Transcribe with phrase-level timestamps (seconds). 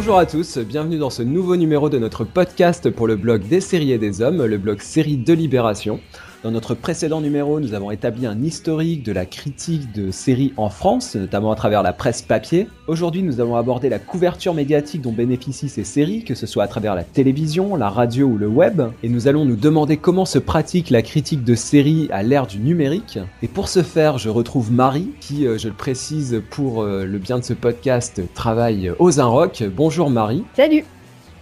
[0.00, 3.60] Bonjour à tous, bienvenue dans ce nouveau numéro de notre podcast pour le blog des
[3.60, 6.00] séries et des hommes, le blog Série de Libération.
[6.42, 10.70] Dans notre précédent numéro, nous avons établi un historique de la critique de séries en
[10.70, 12.66] France, notamment à travers la presse papier.
[12.86, 16.66] Aujourd'hui, nous allons aborder la couverture médiatique dont bénéficient ces séries, que ce soit à
[16.66, 18.80] travers la télévision, la radio ou le web.
[19.02, 22.58] Et nous allons nous demander comment se pratique la critique de séries à l'ère du
[22.58, 23.18] numérique.
[23.42, 27.18] Et pour ce faire, je retrouve Marie, qui, euh, je le précise pour euh, le
[27.18, 29.62] bien de ce podcast, travaille aux Inrock.
[29.76, 30.44] Bonjour Marie.
[30.54, 30.84] Salut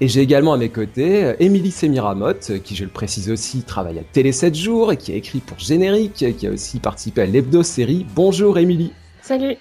[0.00, 3.98] et j'ai également à mes côtés euh, Émilie Semiramotte, qui je le précise aussi travaille
[3.98, 7.26] à Télé 7 jours et qui a écrit pour Générique, qui a aussi participé à
[7.26, 8.06] l'hebdo-série.
[8.14, 8.92] Bonjour Émilie.
[9.22, 9.56] Salut.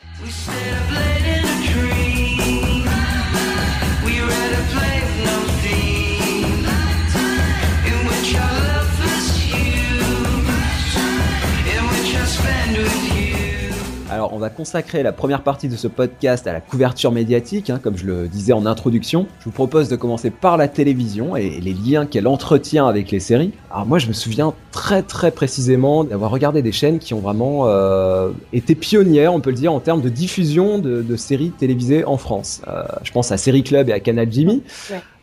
[14.17, 17.79] Alors, on va consacrer la première partie de ce podcast à la couverture médiatique, hein,
[17.79, 19.27] comme je le disais en introduction.
[19.41, 23.19] Je vous propose de commencer par la télévision et les liens qu'elle entretient avec les
[23.19, 23.51] séries.
[23.69, 27.67] Alors moi, je me souviens très très précisément d'avoir regardé des chaînes qui ont vraiment
[27.67, 32.17] euh, été pionnières, on peut le dire, en termes de diffusion de, séries télévisées en
[32.17, 32.63] France.
[32.67, 34.63] Euh, je pense à Série Club et à Canal Jimmy.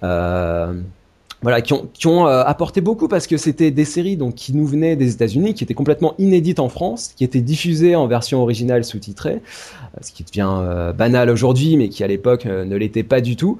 [0.05, 0.73] Euh,
[1.45, 1.75] voilà, qui
[2.07, 5.53] ont, euh, apporté beaucoup parce que c'était des séries donc qui nous venaient des États-Unis,
[5.53, 10.11] qui étaient complètement inédites en France, qui étaient diffusées en version originale sous-titrée, euh, ce
[10.11, 13.59] qui devient euh, banal aujourd'hui, mais qui à l'époque ne l'était pas du tout.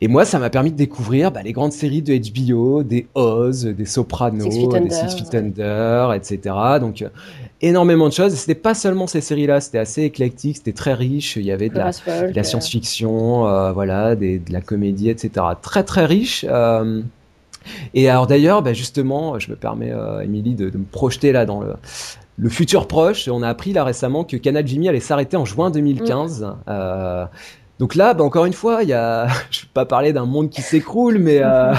[0.00, 3.64] Et moi, ça m'a permis de découvrir bah, les grandes séries de HBO, des Oz,
[3.64, 6.54] des Sopranos, des Six Feet Under, etc.
[6.80, 7.04] Donc
[7.62, 8.34] énormément de choses.
[8.34, 11.36] C'était pas seulement ces séries-là, c'était assez éclectique, c'était très riche.
[11.36, 15.46] Il y avait de la, science-fiction, voilà, des, de la comédie, etc.
[15.62, 16.44] Très très riche.
[17.94, 21.60] Et alors d'ailleurs, bah, justement, je me permets, euh, Émilie, de, me projeter là dans
[21.60, 23.28] le, futur proche.
[23.28, 26.42] On a appris là récemment que Canal Jimmy allait s'arrêter en juin 2015.
[26.42, 26.54] Mm.
[26.68, 27.26] Euh,
[27.78, 30.50] donc là, bah, encore une fois, il y a, je vais pas parler d'un monde
[30.50, 31.74] qui s'écroule, mais euh,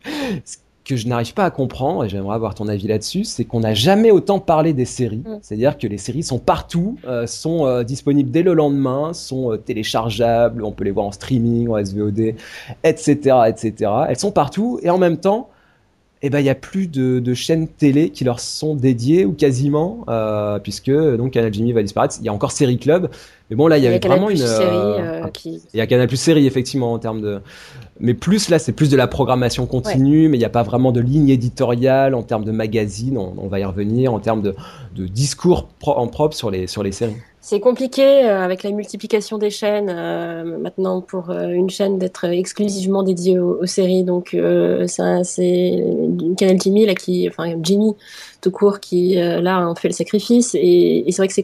[0.84, 3.72] que je n'arrive pas à comprendre, et j'aimerais avoir ton avis là-dessus, c'est qu'on n'a
[3.72, 5.22] jamais autant parlé des séries.
[5.24, 5.38] Mm.
[5.40, 10.62] C'est-à-dire que les séries sont partout, euh, sont euh, disponibles dès le lendemain, sont téléchargeables,
[10.62, 12.34] on peut les voir en streaming, en SVOD,
[12.84, 13.90] etc., etc.
[14.08, 15.48] Elles sont partout, et en même temps,
[16.26, 19.32] eh ben il y a plus de, de, chaînes télé qui leur sont dédiées ou
[19.32, 20.06] quasiment,
[20.62, 22.16] puisque donc Canal Jimmy va disparaître.
[22.20, 23.10] Il y a encore Série Club,
[23.50, 24.38] mais bon là il y, a vraiment une.
[24.38, 25.62] Série, qui...
[25.74, 27.40] Il y a Canal Plus série effectivement en termes de
[28.00, 30.90] mais plus là, c'est plus de la programmation continue, mais il n'y a pas vraiment
[30.90, 34.54] de ligne éditoriale en termes de magazine, on, va y revenir, en termes de,
[34.96, 37.16] de discours en propre sur les, sur les séries.
[37.46, 42.24] C'est compliqué euh, avec la multiplication des chaînes euh, maintenant pour euh, une chaîne d'être
[42.24, 44.02] exclusivement dédiée aux, séries.
[44.02, 45.84] Donc c'est
[46.38, 47.92] Canal Jimmy là qui, enfin Jimmy
[48.44, 50.54] tout court qui là ont fait le sacrifice.
[50.54, 51.34] Et, c'est vrai que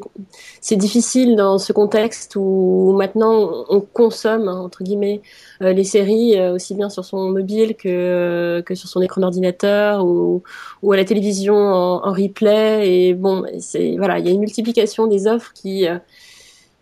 [0.60, 5.22] c'est difficile dans ce contexte où maintenant on consomme entre guillemets
[5.60, 10.42] les séries aussi bien sur son mobile que que sur son écran d'ordinateur ou,
[10.82, 13.08] ou à la télévision en, en replay.
[13.08, 15.98] Et bon c'est voilà il y a une multiplication des offres qui euh,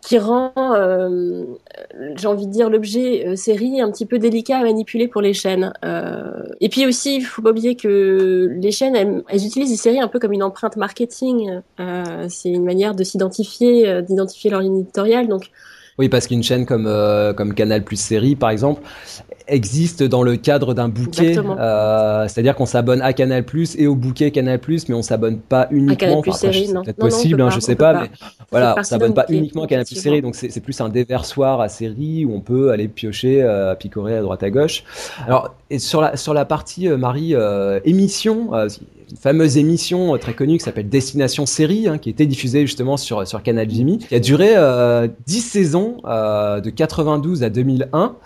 [0.01, 1.45] qui rend, euh,
[2.15, 5.35] j'ai envie de dire, l'objet euh, série un petit peu délicat à manipuler pour les
[5.35, 5.73] chaînes.
[6.61, 10.09] et puis aussi, il faut pas oublier que les chaînes, elles, utilisent les séries un
[10.09, 11.61] peu comme une empreinte marketing.
[12.29, 15.29] c'est une manière de s'identifier, d'identifier leur ligne éditoriale.
[15.29, 15.51] Donc,
[15.99, 16.91] oui, parce qu'une chaîne comme,
[17.37, 18.83] comme Canal Plus Série, par exemple,
[19.49, 21.37] existe dans le cadre d'un bouquet.
[21.39, 25.39] Euh, C'est-à-dire qu'on s'abonne à Canal Plus et au bouquet Canal Plus, mais on s'abonne
[25.39, 26.21] pas uniquement.
[26.21, 28.11] À série, c'est peut-être possible, hein, je sais pas, mais
[28.51, 31.69] voilà, on s'abonne pas uniquement à Canal Plus série, donc c'est plus un déversoir à
[31.69, 34.85] série où on peut aller piocher, euh, picorer à droite à gauche.
[35.27, 38.69] Alors et sur la sur la partie euh, Marie euh, émission, euh,
[39.11, 43.27] une fameuse émission très connue qui s'appelle Destination Série, hein, qui était diffusée justement sur,
[43.27, 48.17] sur Canal Jimmy, qui a duré euh, 10 saisons euh, de 92 à 2001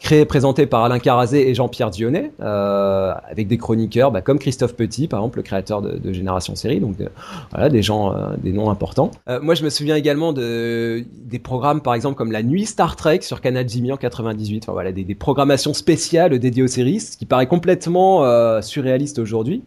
[0.00, 4.74] créé, présenté par Alain Carazé et Jean-Pierre Dionnet, euh, avec des chroniqueurs bah, comme Christophe
[4.74, 6.96] Petit, par exemple, le créateur de, Génération Série, donc
[7.50, 9.10] voilà, des gens, euh, des noms importants.
[9.28, 12.96] Euh, moi, je me souviens également de des programmes, par exemple, comme La Nuit Star
[12.96, 17.16] Trek sur Canal Jimmy en 98, enfin voilà, des, programmations spéciales dédiées aux séries, ce
[17.16, 19.62] qui paraît complètement euh, surréaliste aujourd'hui.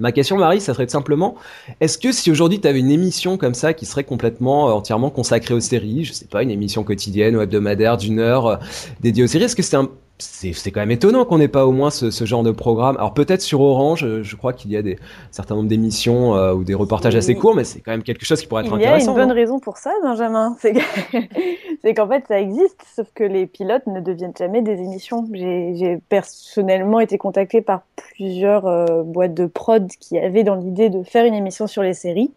[0.00, 1.36] Ma question, Marie, ça serait simplement,
[1.80, 5.08] est-ce que si aujourd'hui tu avais une émission comme ça qui serait complètement, euh, entièrement
[5.08, 8.56] consacrée aux séries, je sais pas, une émission quotidienne ou hebdomadaire d'une heure euh,
[9.00, 9.88] dédiée aux séries, est-ce que c'est un,
[10.18, 12.96] c'est quand même étonnant qu'on n'ait pas au moins ce, ce, genre de programme.
[12.96, 14.96] Alors peut-être sur Orange, euh, je crois qu'il y a des
[15.32, 18.40] certain nombre d'émissions euh, ou des reportages assez courts, mais c'est quand même quelque chose
[18.40, 19.12] qui pourrait être intéressant.
[19.12, 20.56] Il y a une bonne raison pour ça, Benjamin.
[21.82, 25.28] C'est qu'en fait ça existe, sauf que les pilotes ne deviennent jamais des émissions.
[25.32, 31.02] J'ai personnellement été contacté par plusieurs euh, boîtes de prod qui avaient dans l'idée de
[31.02, 32.32] faire une émission sur les séries.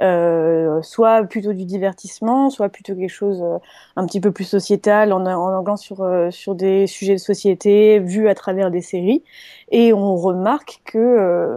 [0.00, 3.58] Euh, soit plutôt du divertissement, soit plutôt quelque chose euh,
[3.96, 8.28] un petit peu plus sociétal, en, en sur, euh, sur des sujets de société vus
[8.28, 9.22] à travers des séries.
[9.70, 11.56] Et on remarque que,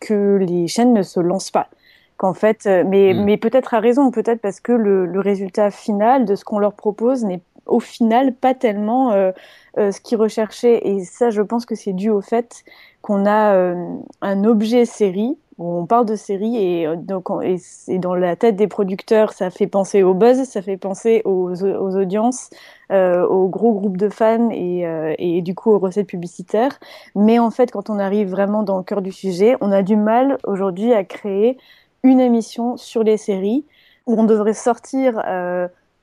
[0.00, 1.68] que les chaînes ne se lancent pas.
[2.16, 3.24] Qu'en fait, mais, hmm.
[3.24, 6.74] mais peut-être à raison, peut-être parce que le, le résultat final de ce qu'on leur
[6.74, 7.40] propose n'est
[7.70, 9.32] au final pas tellement euh,
[9.78, 10.86] euh, ce qu'ils recherchaient.
[10.86, 12.64] Et ça, je pense que c'est dû au fait
[13.02, 15.38] qu'on a euh, un objet série.
[15.62, 20.02] On parle de série et, donc, et, dans la tête des producteurs, ça fait penser
[20.02, 22.48] au buzz, ça fait penser aux, audiences,
[22.90, 24.86] aux gros groupes de fans et,
[25.18, 26.78] et, du coup aux recettes publicitaires.
[27.14, 29.96] Mais en fait, quand on arrive vraiment dans le cœur du sujet, on a du
[29.96, 31.58] mal aujourd'hui à créer
[32.02, 33.66] une émission sur les séries
[34.06, 35.20] où on devrait sortir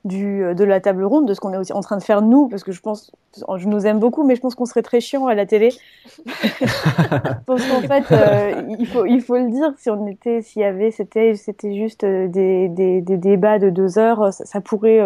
[0.08, 2.22] du, euh, de la table ronde, de ce qu'on est aussi en train de faire
[2.22, 3.12] nous, parce que je pense,
[3.58, 5.70] je nous aime beaucoup, mais je pense qu'on serait très chiant à la télé.
[7.46, 10.66] parce qu'en fait, euh, il, faut, il faut le dire, si on était, s'il y
[10.66, 15.02] avait, c'était, c'était juste euh, des, des, des, débats de deux heures, ça, pourrait,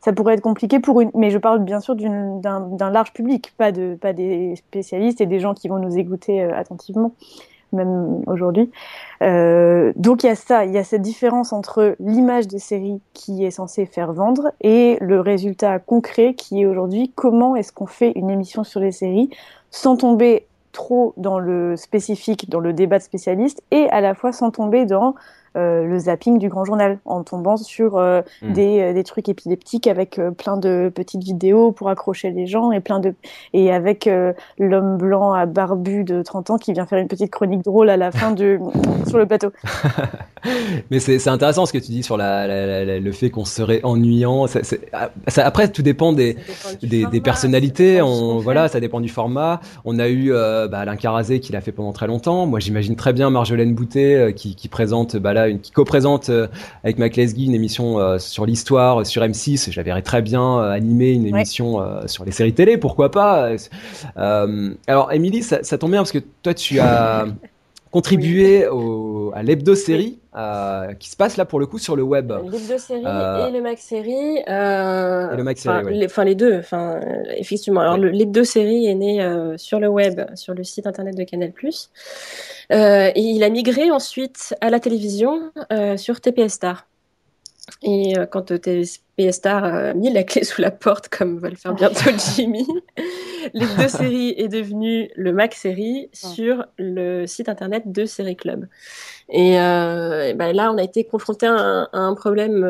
[0.00, 3.72] ça pourrait être compliqué pour une, mais je parle bien sûr d'un large public, pas
[3.72, 7.12] de, pas des spécialistes et des gens qui vont nous écouter attentivement
[7.72, 8.70] même aujourd'hui.
[9.22, 13.00] Euh, donc il y a ça, il y a cette différence entre l'image des séries
[13.12, 17.86] qui est censée faire vendre et le résultat concret qui est aujourd'hui comment est-ce qu'on
[17.86, 19.30] fait une émission sur les séries
[19.70, 24.32] sans tomber trop dans le spécifique, dans le débat de spécialistes et à la fois
[24.32, 25.14] sans tomber dans
[25.56, 28.52] le zapping du grand journal en tombant sur euh, hmm.
[28.52, 32.80] des, euh, des, trucs épileptiques avec plein de petites vidéos pour accrocher les gens et
[32.80, 33.14] plein de
[33.52, 34.08] et avec
[34.58, 37.96] l'homme blanc à barbu de 30 ans qui vient faire une petite chronique drôle à
[37.96, 38.58] la fin de
[39.06, 39.52] sur le plateau.
[40.90, 44.46] Mais c'est intéressant ce que tu dis sur la, le fait qu'on serait ennuyant.
[44.46, 46.36] Ça, ça, après, tout dépend des,
[46.82, 48.00] des, des, personnalités.
[48.00, 49.60] On, voilà, ça dépend du format.
[49.84, 52.46] On a eu bah, Alain Carazé qui l'a fait pendant très longtemps.
[52.46, 56.46] Moi, j'imagine très bien Marjolaine Boutet qui, qui présente bah, là qui co-présente euh,
[56.84, 59.70] avec Mac Lesguy une émission euh, sur l'histoire sur M6.
[59.70, 63.50] Je la verrais très bien euh, animer une émission sur les séries télé, pourquoi pas.
[64.16, 67.26] alors, Émilie, ça, tombe bien parce que toi, tu as
[67.90, 70.18] contribué au, à l'hebdo-série
[70.98, 72.32] qui se passe là pour le coup sur le web.
[72.32, 74.42] L'hebdo-série et le Mac-série.
[74.48, 77.00] Euh, et le Mac-série, Enfin, les, deux, enfin,
[77.36, 77.80] effectivement.
[77.80, 81.52] Alors, l'hebdo-série est né sur le web, sur le site internet de Canal+.
[82.72, 86.86] Euh, et il a migré ensuite à la télévision euh, sur TPS Star.
[87.82, 89.00] Et euh, quand TPS
[89.32, 92.66] Star a mis la clé sous la porte, comme va le faire bientôt Jimmy,
[93.54, 98.66] les deux séries est devenue le Mac série sur le site internet de Série Club.
[99.28, 102.60] Et, euh, ben là, on a été confronté à un, problème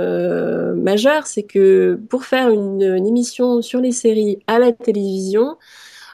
[0.74, 5.56] majeur, c'est que pour faire une, une, émission sur les séries à la télévision,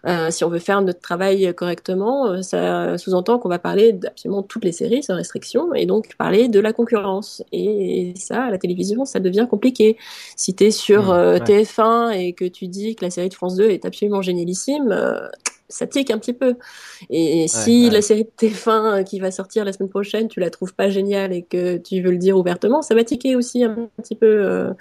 [0.07, 4.43] euh, si on veut faire notre travail correctement, euh, ça sous-entend qu'on va parler d'absolument
[4.43, 7.43] toutes les séries sans restriction et donc parler de la concurrence.
[7.53, 9.97] Et ça, à la télévision, ça devient compliqué.
[10.37, 13.35] Si tu es sur mmh, euh, TF1 et que tu dis que la série de
[13.35, 14.93] France 2 est absolument génialissime,
[15.73, 16.55] ça tique un petit peu.
[17.11, 20.75] Et si la série de TF1 qui va sortir la semaine prochaine, tu la trouves
[20.75, 24.15] pas géniale et que tu veux le dire ouvertement, ça va tiquer aussi un petit
[24.15, 24.73] peu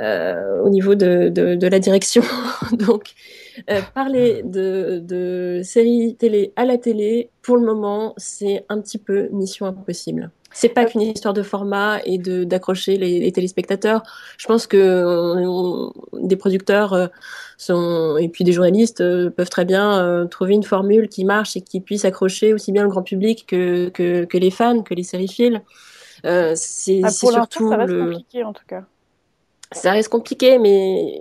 [0.00, 2.22] euh, au niveau de, de, de la direction.
[2.72, 3.12] Donc,
[3.70, 8.98] euh, parler de, de séries télé à la télé, pour le moment, c'est un petit
[8.98, 10.30] peu mission impossible.
[10.54, 14.02] C'est pas qu'une histoire de format et de d'accrocher les, téléspectateurs.
[14.38, 17.06] Je pense que des producteurs euh,
[17.56, 21.60] sont et puis des journalistes euh, peuvent très bien trouver une formule qui marche et
[21.60, 25.04] qui puisse accrocher aussi bien le grand public que que, que les fans, que les
[25.04, 25.62] sériphiles.
[26.24, 28.84] Euh, c'est ah, surtout ça reste compliqué en tout cas.
[29.72, 31.18] Ça reste compliqué, mais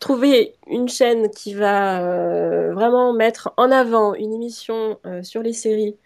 [0.00, 5.52] trouver une chaîne qui va euh, vraiment mettre en avant une émission euh, sur les
[5.52, 5.96] séries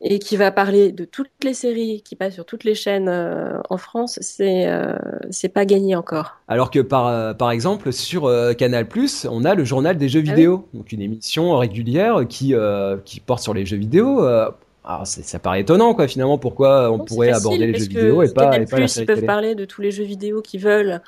[0.00, 3.58] et qui va parler de toutes les séries qui passent sur toutes les chaînes euh,
[3.68, 4.68] en France, c'est
[5.30, 6.38] c'est pas gagné encore.
[6.46, 8.86] Alors que par par exemple sur Canal+,
[9.28, 12.54] on a le journal des jeux ah vidéo, donc une émission régulière qui
[13.04, 14.20] qui porte sur les jeux vidéo.
[14.84, 18.56] Alors ça paraît étonnant quoi finalement pourquoi on pourrait aborder les jeux vidéo et pas,
[18.56, 21.02] et pas Ils peuvent parler de tous les jeux vidéo qu'ils veulent.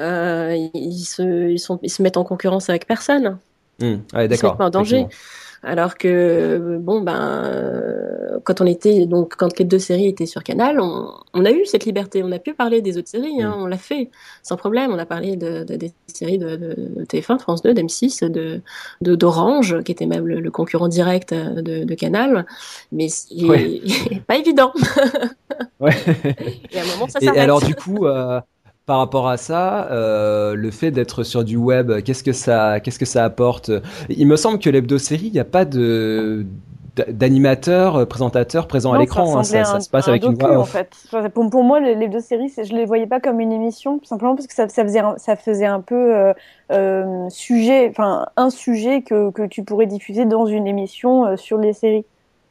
[0.00, 3.38] Euh, ils, se, ils, sont, ils se mettent en concurrence avec personne.
[3.80, 3.84] Mmh.
[4.14, 5.06] Ouais, ils se mettent pas en danger.
[5.62, 10.42] Alors que bon ben euh, quand on était donc quand les deux séries étaient sur
[10.42, 13.56] Canal, on, on, a eu cette liberté, on a pu parler des autres séries, hein,
[13.56, 13.62] mmh.
[13.62, 14.10] on l'a fait
[14.42, 14.90] sans problème.
[14.90, 18.62] On a parlé de, de des séries de, de, TF1, France 2, d'M6, de
[19.02, 22.46] d'Orange qui était même le, concurrent direct de, de Canal,
[22.90, 23.28] mais c'est
[24.26, 24.72] pas évident.
[25.80, 25.94] ouais.
[26.72, 27.36] Et à un moment ça s'arrête.
[27.36, 28.06] Et alors du coup.
[28.06, 28.40] Euh
[28.90, 32.98] par rapport à ça, euh, le fait d'être sur du web, qu'est-ce que ça, qu'est-ce
[32.98, 33.70] que ça apporte?
[34.08, 36.44] Il me semble que l'hebdo série, il n'y a pas de
[37.08, 39.38] d'animateurs, présentateurs présents à l'écran.
[39.38, 40.58] Hein, ça, ça, se passe avec une voix.
[40.58, 40.92] En fait.
[41.32, 44.34] pour, pour, moi, les, deux séries, je les voyais pas comme une émission, tout simplement
[44.34, 46.32] parce que ça, ça faisait, ça faisait un peu
[47.28, 52.06] sujet, enfin un sujet que, que tu pourrais diffuser dans une émission sur les séries.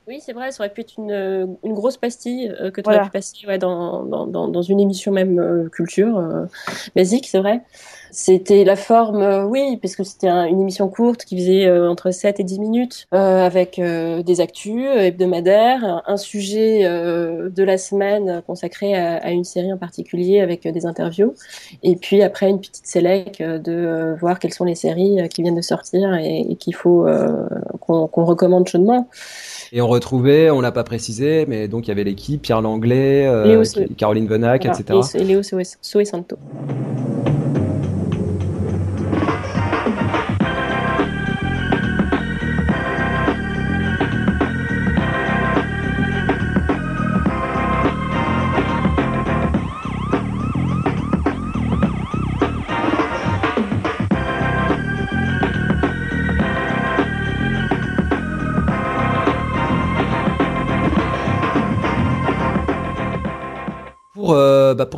[0.10, 2.90] Oui, c'est vrai, ça aurait pu être une, euh, une grosse pastille euh, que tu
[2.90, 6.48] aurais pu passer ouais, dans, dans, dans, une émission même euh, culture
[6.96, 7.62] basique, c'est vrai.
[8.12, 12.44] C'était la forme, oui, parce que c'était une émission courte qui faisait entre 7 et
[12.44, 19.44] 10 minutes, avec des actus hebdomadaires, un sujet de la semaine consacré à, à, une
[19.44, 21.34] série en particulier avec des interviews,
[21.84, 25.62] et puis après une petite sélec de voir quelles sont les séries qui viennent de
[25.62, 27.06] sortir et, qu'il faut
[27.80, 29.08] qu'on recommande chaudement.
[29.72, 33.28] Et on retrouvait, on l'a pas précisé, mais donc il y avait l'équipe, Pierre Langlais,
[33.28, 33.64] euh,
[33.98, 35.00] Caroline Venac, etc.
[35.14, 36.04] Et Léo Soe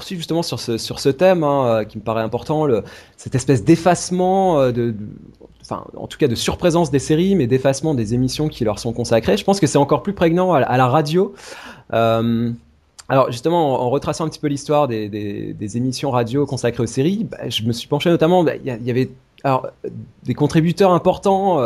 [0.01, 2.67] poursuivre justement sur ce, sur ce thème hein, euh, qui me paraît important,
[3.17, 4.93] cette espèce d'effacement, euh,
[5.62, 8.93] enfin, en tout cas de surprésence des séries, mais d'effacement des émissions qui leur sont
[8.93, 9.38] consacrées.
[9.38, 11.36] Je pense que c'est encore plus prégnant à, la radio.
[11.91, 17.27] alors justement, en, retraçant un petit peu l'histoire des, des, émissions radio consacrées aux séries,
[17.29, 19.12] bah, je me suis penché notamment, bah, il y, avait
[19.43, 19.67] alors,
[20.24, 21.62] des contributeurs importants,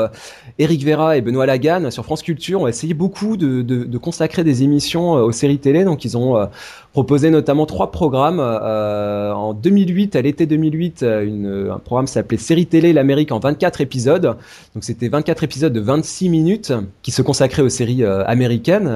[0.59, 5.13] Eric Vera et Benoît Lagan sur France Culture ont essayé beaucoup de consacrer des émissions
[5.13, 5.85] aux séries télé.
[5.85, 6.49] Donc, ils ont
[6.95, 8.39] proposé notamment trois programmes.
[8.39, 13.81] Euh, en 2008, à l'été 2008, euh, un programme s'appelait Série télé l'Amérique en 24
[13.81, 14.37] épisodes.
[14.73, 16.71] Donc c'était 24 épisodes de 26 minutes
[17.01, 18.89] qui se consacraient aux séries euh, américaines,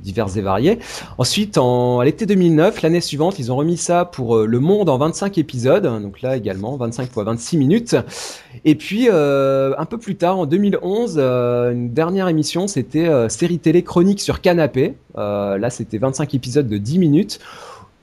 [0.00, 0.78] diverses et variées.
[1.18, 4.96] Ensuite, en, à l'été 2009, l'année suivante, ils ont remis ça pour Le Monde en
[4.96, 5.82] 25 épisodes.
[5.82, 7.96] Donc là également, 25 fois 26 minutes.
[8.64, 14.20] Et puis, un peu plus tard, en 2011, une dernière émission, c'était Série télé chronique
[14.20, 14.94] sur canapé.
[15.16, 17.23] là, c'était 25 épisodes de 10 minutes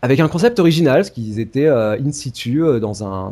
[0.04, 3.32] avec un concept original, parce qu'ils étaient euh, in situ euh, dans, un,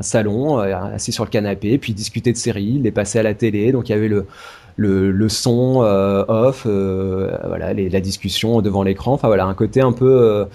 [0.00, 3.72] salon, euh, assis sur le canapé, puis discuter de séries, les passer à la télé.
[3.72, 5.80] Donc il y avait le, son
[6.28, 9.12] off, voilà, la discussion devant l'écran.
[9.12, 10.46] Enfin voilà, un côté un peu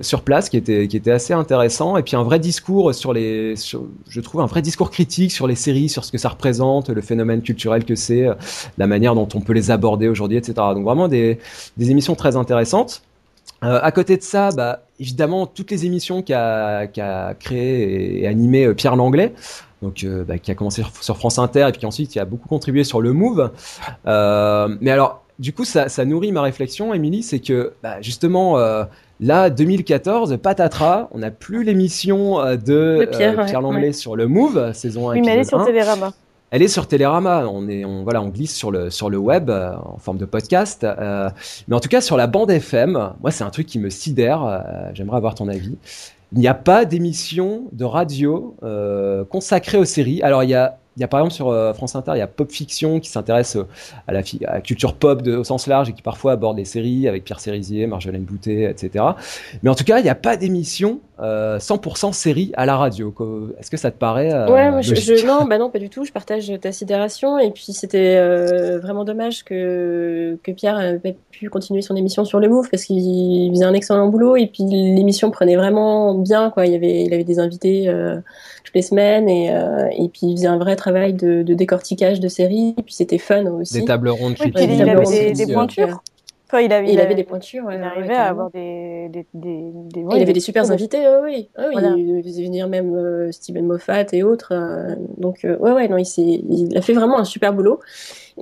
[0.00, 1.96] sur place qui était, assez intéressant.
[1.96, 3.54] Et puis un vrai discours sur les,
[4.08, 7.02] je trouve un vrai discours critique sur les séries, sur ce que ça représente, le
[7.02, 8.26] phénomène culturel que c'est,
[8.76, 10.54] la manière dont on peut les aborder aujourd'hui, etc.
[10.74, 11.38] Donc vraiment des
[11.78, 13.02] émissions très intéressantes.
[13.62, 17.00] Euh, à côté de ça, bah, évidemment, toutes les émissions qu'a qu
[17.38, 19.34] créées et, animées euh, Pierre Langlais,
[19.82, 22.48] donc euh, bah, qui a commencé sur France Inter et puis ensuite qui a beaucoup
[22.48, 23.50] contribué sur le Move.
[24.06, 28.58] Euh, mais alors, du coup, ça, ça, nourrit ma réflexion, Émilie, c'est que bah, justement,
[29.20, 35.10] là, 2014, patatras, on n'a plus l'émission de, Pierre, Pierre, Langlais sur le Move, saison
[35.10, 35.14] 1.
[35.14, 36.12] Oui, mais elle est sur Télérama.
[36.50, 37.46] Elle est sur Télérama.
[37.46, 40.24] On est, on, voilà, on glisse sur le sur le web euh, en forme de
[40.24, 40.82] podcast.
[40.84, 41.30] Euh,
[41.68, 44.44] mais en tout cas, sur la bande FM, moi, c'est un truc qui me sidère.
[44.44, 45.76] Euh, j'aimerais avoir ton avis.
[46.32, 48.56] Il n'y a pas d'émission de radio
[49.30, 50.22] consacrée aux séries.
[50.22, 52.22] Alors, il y a il y a par exemple sur euh, France Inter, il y
[52.22, 53.66] a Pop Fiction qui s'intéresse euh,
[54.08, 54.22] à la,
[54.60, 57.86] culture pop de, au sens large et qui parfois aborde les séries avec Pierre Cérizier,
[57.86, 59.04] Marjolaine Boutet, etc.
[59.62, 63.14] Mais en tout cas, il n'y a pas d'émission 100% euh, série à la radio.
[63.58, 66.04] Est-ce que ça te paraît Ouais, moi, je, non, bah non, pas du tout.
[66.04, 68.18] Je partage ta sidération et puis c'était
[68.78, 73.50] vraiment dommage que, que Pierre ait pu continuer son émission sur le Move parce qu'il
[73.52, 76.50] faisait un excellent boulot et puis l'émission prenait vraiment bien.
[76.50, 76.66] Quoi.
[76.66, 77.92] Il, y avait, il avait des invités
[78.64, 82.74] toutes les semaines et, et puis il faisait un vrai travail de, décortiquage de séries,
[82.78, 83.80] et puis c'était fun aussi.
[83.80, 86.02] Des tables rondes oui, il, il, avait des, pointures.
[86.52, 87.70] il, avait, il, avait, des pointures.
[87.72, 89.08] il arrivait à avoir des.
[89.08, 91.48] des, des, il avait des super invités, oui.
[91.58, 94.52] Il faisait venir même euh, Steven Moffat et autres.
[94.52, 97.80] Euh, donc, euh, ouais, ouais, non, il, il a fait vraiment un super boulot.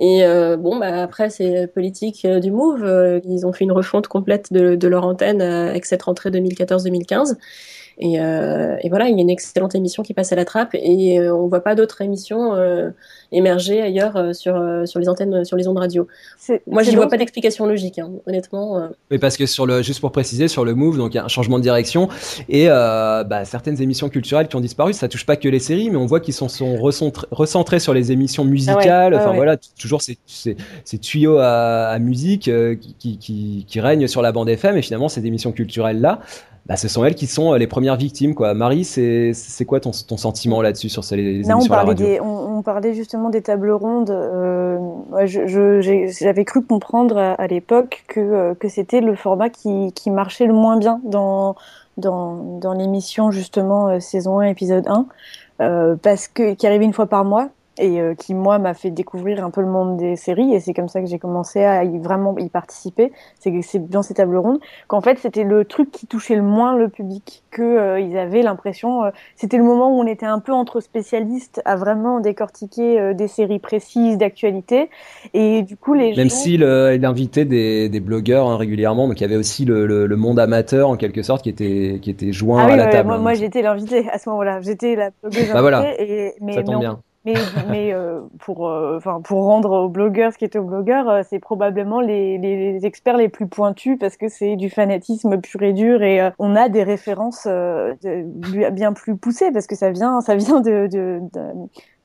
[0.01, 0.23] Et
[0.57, 3.21] bon, bah, après, c'est politique du Move.
[3.25, 7.35] ils ont fait une refonte complète de, de leur antenne avec cette rentrée 2014-2015.
[8.01, 10.73] Et, euh, et, voilà, il y a une excellente émission qui passe à la trappe
[10.73, 12.91] et euh, on voit pas d'autres émissions euh,
[13.33, 16.07] émerger ailleurs euh, sur, euh, sur les antennes, sur les ondes radio.
[16.65, 18.89] Moi, je vois pas d'explication logique, hein, honnêtement.
[19.11, 21.25] Mais parce que sur le, juste pour préciser, sur le Move, donc il y a
[21.25, 22.07] un changement de direction
[22.47, 25.97] et bah, certaines émissions culturelles qui ont disparu, ça touche pas que les séries, mais
[25.97, 29.13] on voit qu'ils sont, sont recentrés, sur les émissions musicales.
[29.13, 34.07] enfin voilà, toujours ces, ces, ces, tuyaux à, à musique qui, qui, qui, qui, règnent
[34.07, 36.21] sur la bande FM et finalement ces émissions culturelles là
[36.65, 38.35] bah, ce sont elles qui sont les premières victimes.
[38.35, 38.53] Quoi.
[38.53, 42.19] Marie, c'est quoi ton, ton sentiment là-dessus sur ces les non, émissions on parlait, Des,
[42.19, 44.11] on, parlait justement des tables rondes.
[44.11, 44.77] Euh,
[45.25, 50.77] J'avais cru comprendre à, l'époque que, que c'était le format qui, qui marchait le moins
[50.77, 51.55] bien dans,
[51.97, 55.05] dans, dans l'émission justement saison 1, épisode 1.
[55.61, 58.91] Euh, parce que qui arrivait une fois par mois et euh, qui moi m'a fait
[58.91, 61.83] découvrir un peu le monde des séries et c'est comme ça que j'ai commencé à
[61.83, 63.11] y vraiment y participer.
[63.39, 66.41] C'est que c'est dans ces tables rondes qu'en fait c'était le truc qui touchait le
[66.41, 70.25] moins le public que euh, ils avaient l'impression euh, c'était le moment où on était
[70.25, 74.89] un peu entre spécialistes à vraiment décortiquer des séries précises d'actualité.
[75.33, 79.23] Et du coup les même s'il il invitait des, des blogueurs hein, régulièrement donc il
[79.23, 82.65] y avait aussi le, le, monde amateur en quelque sorte qui était qui était joint
[82.67, 83.07] ah à la table.
[83.07, 84.59] moi, moi j'étais l'invité à ce moment-là.
[84.61, 85.85] J'étais la blogueuse bah voilà.
[85.97, 87.33] et mais, ça tombe bien mais,
[87.69, 91.39] mais euh, pour, euh, pour rendre aux blogueurs ce qui est aux blogueurs, euh, c'est
[91.39, 96.01] probablement les, les, experts les plus pointus parce que c'est du fanatisme pur et dur
[96.01, 97.45] et on a des références
[98.01, 101.19] bien plus poussées parce que ça vient, ça vient de, de,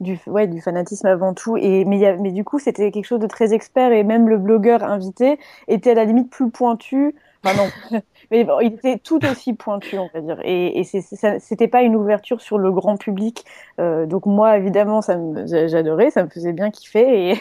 [0.01, 1.57] du, ouais, du fanatisme avant tout.
[1.57, 4.29] Et, mais, y a, mais du coup, c'était quelque chose de très expert et même
[4.29, 7.15] le blogueur invité était à la limite plus pointu.
[7.45, 10.39] Enfin non, mais bon, il était tout aussi pointu, on va dire.
[10.45, 13.45] Et, et c'était pas une ouverture sur le grand public.
[13.79, 17.33] Euh, donc moi, évidemment, ça j'adorais, ça me faisait bien kiffer.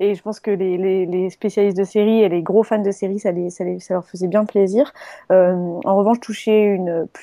[0.00, 3.30] Et, je pense que les, spécialistes de séries et les gros fans de séries, ça,
[3.30, 4.92] les, ça, ça leur faisait bien plaisir.
[5.30, 6.80] Euh, en revanche, toucher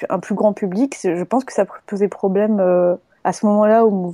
[0.10, 4.14] un plus grand public, je pense que ça posait problème euh, à ce moment-là au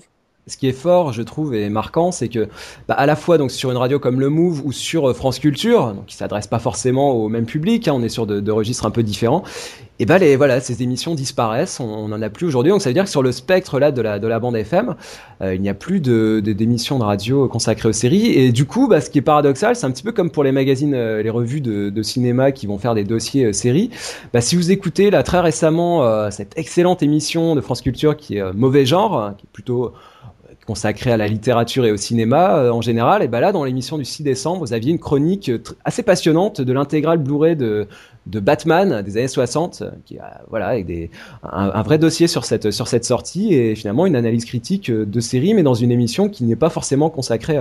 [0.50, 2.48] ce qui est fort, je trouve, et marquant, c'est que
[2.88, 5.40] bah, à la fois donc sur une radio comme le Move ou sur euh, France
[5.40, 8.86] Culture, donc qui s'adresse pas forcément au même public, hein, on est sur de, registres
[8.86, 9.44] un peu différents.
[10.02, 12.72] Et bah les voilà, ces émissions disparaissent, on n'en a plus aujourd'hui.
[12.72, 14.96] Donc ça veut dire que sur le spectre là de la de la bande FM,
[15.42, 18.28] euh, il n'y a plus d'émissions de, radio consacrées aux séries.
[18.28, 20.54] Et du coup, bah, ce qui est paradoxal, c'est un petit peu comme pour les
[20.54, 23.90] magazines, euh, les revues de, cinéma qui vont faire des dossiers séries.
[24.32, 28.54] Bah, si vous écoutez là très récemment cette excellente émission de France Culture qui est
[28.54, 29.94] mauvais genre, qui est plutôt
[30.70, 33.24] consacré à la littérature et au cinéma euh, en général.
[33.24, 36.62] Et ben là, dans l'émission du 6 décembre, vous aviez une chronique euh, assez passionnante
[36.62, 37.88] de l'intégrale Blu-ray de,
[38.28, 41.10] de Batman des années 60, euh, qui a, voilà, avec des,
[41.42, 45.56] un, vrai dossier sur cette, sur cette sortie et finalement une analyse critique de série,
[45.56, 47.60] mais dans une émission qui n'est pas forcément consacrée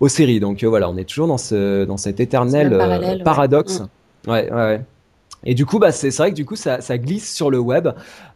[0.00, 0.40] aux séries.
[0.40, 3.80] Donc voilà, on est toujours dans, ce, dans cet éternel paradoxe.
[3.80, 4.30] Mm.
[4.30, 4.56] ouais, ouais.
[4.56, 4.80] ouais.
[5.44, 7.88] Et du coup, bah, c'est vrai que du coup, ça, glisse sur le web.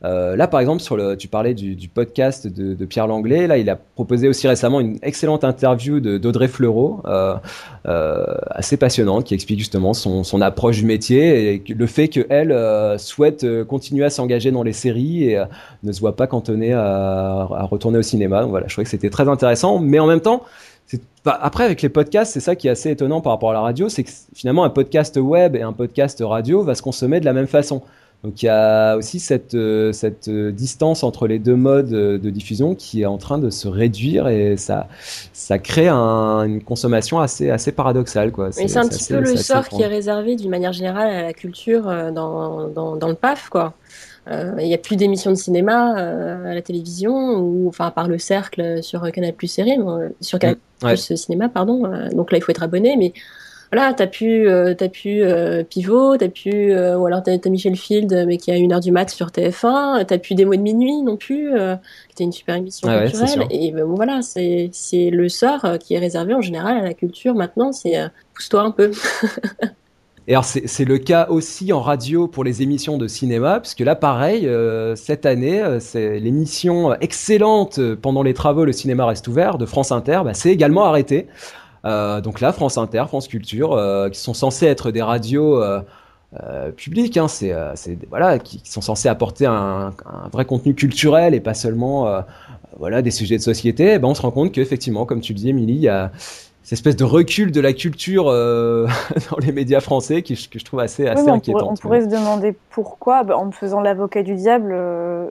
[0.04, 3.46] Euh, là, par exemple, sur le, tu parlais du, podcast de, Pierre Langlais.
[3.46, 7.34] Là, il a proposé aussi récemment une excellente interview d'Audrey Fleurot, euh,
[7.86, 13.46] euh, assez passionnante, qui explique justement son, approche du métier et le fait qu'elle souhaite
[13.64, 15.44] continuer à s'engager dans les séries et
[15.82, 18.42] ne se voit pas cantonnée à, à retourner au cinéma.
[18.42, 20.42] Donc voilà, je trouvais que c'était très intéressant, mais en même temps,
[21.24, 23.88] après, avec les podcasts, c'est ça qui est assez étonnant par rapport à la radio,
[23.88, 27.32] c'est que finalement, un podcast web et un podcast radio va se consommer de la
[27.32, 27.82] même façon.
[28.22, 32.18] Donc il y a aussi cette, euh, cette euh, distance entre les deux modes euh,
[32.18, 34.86] de diffusion qui est en train de se réduire et ça,
[35.32, 38.30] ça crée une consommation assez, assez paradoxale.
[38.30, 38.50] Quoi.
[38.58, 41.32] Mais c'est un petit peu le sort qui est réservé d'une manière générale à la
[41.32, 43.48] culture dans, dans, dans le PAF.
[43.48, 43.74] quoi.
[44.30, 48.82] Il n'y a plus d'émissions de cinéma à la télévision, ou enfin par le cercle
[48.82, 49.76] sur Canal Plus série,
[50.20, 51.82] sur Canal mm, Plus cinéma, pardon.
[52.12, 53.12] donc là, il faut être abonné, mais
[53.72, 57.48] voilà, t'as pu, euh, t'as pu euh, Pivot, t'as pu, euh, ou alors t'as, as
[57.48, 60.54] Michel Field, mais qui a une heure du mat sur TF1, t'as pu Des mots
[60.54, 63.46] de minuit non plus, qui était une super émission ah culturelle.
[63.50, 66.92] et ben, bon, voilà, c'est, c'est le sort qui est réservé en général à la
[66.92, 67.94] culture maintenant, c'est
[68.34, 68.90] pousse-toi un peu.
[70.28, 73.96] Et alors c'est le cas aussi en radio pour les émissions de cinéma, puisque là
[73.96, 74.48] pareil,
[74.94, 80.20] cette année, c'est l'émission excellente pendant les travaux Le cinéma reste ouvert de France Inter,
[80.24, 81.26] bah, c'est également arrêté.
[81.84, 85.82] Euh, donc là, France Inter, France Culture, euh, qui sont censés être des radios euh,
[86.76, 87.54] publiques, hein, c'est,
[88.08, 89.92] voilà, qui, sont censés apporter un,
[90.32, 92.24] vrai contenu culturel et pas seulement
[92.78, 93.98] voilà des sujets de société.
[93.98, 96.10] Ben, on se rend compte qu'effectivement, comme tu le dis, Émilie, il y a
[96.62, 98.86] cette espèce de recul de la culture euh,
[99.30, 101.70] dans les médias français qui, que je trouve assez, assez inquiétant.
[101.70, 105.28] On pourrait, se demander pourquoi, bah, en me faisant l'avocat du diable, euh,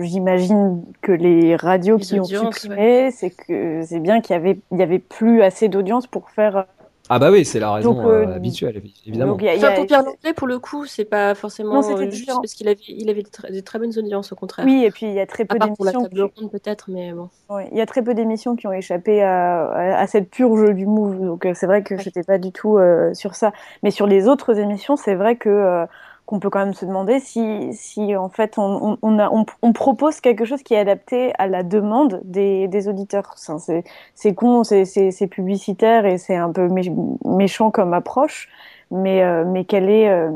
[0.00, 4.78] j'imagine que les radios qui ont supprimé, c'est que c'est bien qu'il y avait, il
[4.78, 6.64] y avait plus assez d'audience pour faire
[7.10, 9.32] ah bah oui, c'est la raison euh, euh, habituelle, évidemment.
[9.32, 12.10] Donc, y a, y a, pour Pierre Langlais, pour le coup, c'est pas forcément non,
[12.10, 14.66] juste parce qu'il avait, il avait de très, bonnes audiences, au contraire.
[14.66, 15.76] Oui, et puis il y a très peu d'émissions.
[15.76, 17.30] pour la table ronde, peut-être, mais bon.
[17.72, 21.20] il y a très peu d'émissions qui ont échappé à, à, cette purge du move,
[21.20, 23.52] donc euh, c'est vrai que j'étais pas du tout euh, sur ça.
[23.82, 25.86] Mais sur les autres émissions, c'est vrai que
[26.28, 30.20] qu'on peut quand même se demander si, si en fait on, on, a, on, propose
[30.20, 33.34] quelque chose qui est adapté à la demande des, des auditeurs.
[34.14, 36.68] C'est con, c'est publicitaire et c'est un peu
[37.24, 38.50] méchant comme approche,
[38.90, 40.30] mais, euh, mais quelle, est, euh,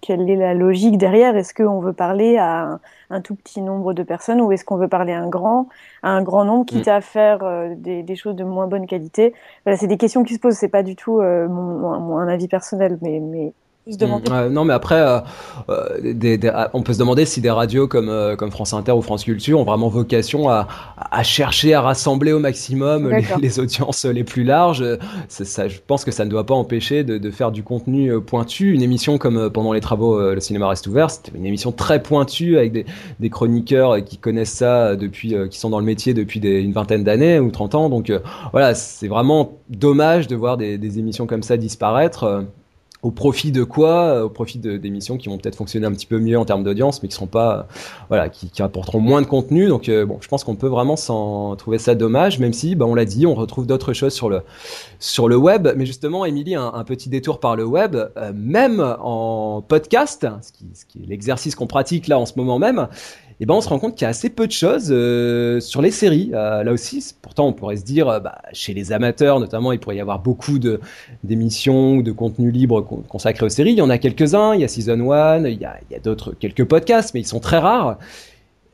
[0.00, 1.36] quelle est la logique derrière?
[1.36, 4.88] Est-ce qu'on veut parler à un, tout petit nombre de personnes ou est-ce qu'on veut
[4.88, 5.68] parler à un grand,
[6.02, 6.90] à un grand nombre, quitte mm.
[6.90, 9.34] à faire euh, des, des, choses de moins bonne qualité?
[9.64, 12.48] Voilà, C'est des questions qui se posent, c'est pas du tout mon, mon, un avis
[12.48, 13.52] personnel, mais, mais
[13.86, 14.48] Mm.
[14.50, 15.20] non, mais après, euh,
[15.68, 18.90] euh, des, ah, on peut se demander si des radios comme, euh, comme France Inter
[18.90, 24.04] ou France Culture ont vraiment vocation à, à chercher à rassembler au maximum les, audiences
[24.04, 24.84] les plus larges.
[25.28, 28.74] Ça, je pense que ça ne doit pas empêcher de, de faire du contenu pointu.
[28.74, 32.58] Une émission comme pendant les travaux Le Cinéma Reste Ouvert, c'était une émission très pointue
[32.58, 32.86] avec des,
[33.20, 37.04] des, chroniqueurs qui connaissent ça depuis, qui sont dans le métier depuis des, une vingtaine
[37.04, 37.88] d'années ou 30 ans.
[37.88, 38.12] Donc
[38.50, 42.44] voilà, c'est vraiment dommage de voir des émissions comme ça disparaître
[43.02, 46.38] au profit de quoi Au profit d'émissions qui vont peut-être fonctionner un petit peu mieux
[46.38, 47.68] en termes d'audience, mais qui seront pas,
[48.08, 49.68] voilà, qui, qui, apporteront moins de contenu.
[49.68, 52.86] Donc euh, bon, je pense qu'on peut vraiment s'en trouver ça dommage, même si, bah,
[52.86, 54.42] on l'a dit, on retrouve d'autres choses sur le
[54.98, 55.68] sur le web.
[55.76, 60.52] Mais justement, Émilie, un, un, petit détour par le web, euh, même en podcast, ce
[60.52, 62.88] qui, ce qui est l'exercice qu'on pratique là en ce moment même
[63.40, 65.82] eh ben on se rend compte qu'il y a assez peu de choses euh, sur
[65.82, 66.30] les séries.
[66.32, 69.78] Euh, là aussi, pourtant on pourrait se dire, euh, bah, chez les amateurs notamment, il
[69.78, 70.80] pourrait y avoir beaucoup de
[71.22, 73.72] d'émissions ou de contenus libres consacrés aux séries.
[73.72, 74.54] Il y en a quelques-uns.
[74.54, 77.20] Il y a Season 1, il y a, il y a d'autres quelques podcasts, mais
[77.20, 77.98] ils sont très rares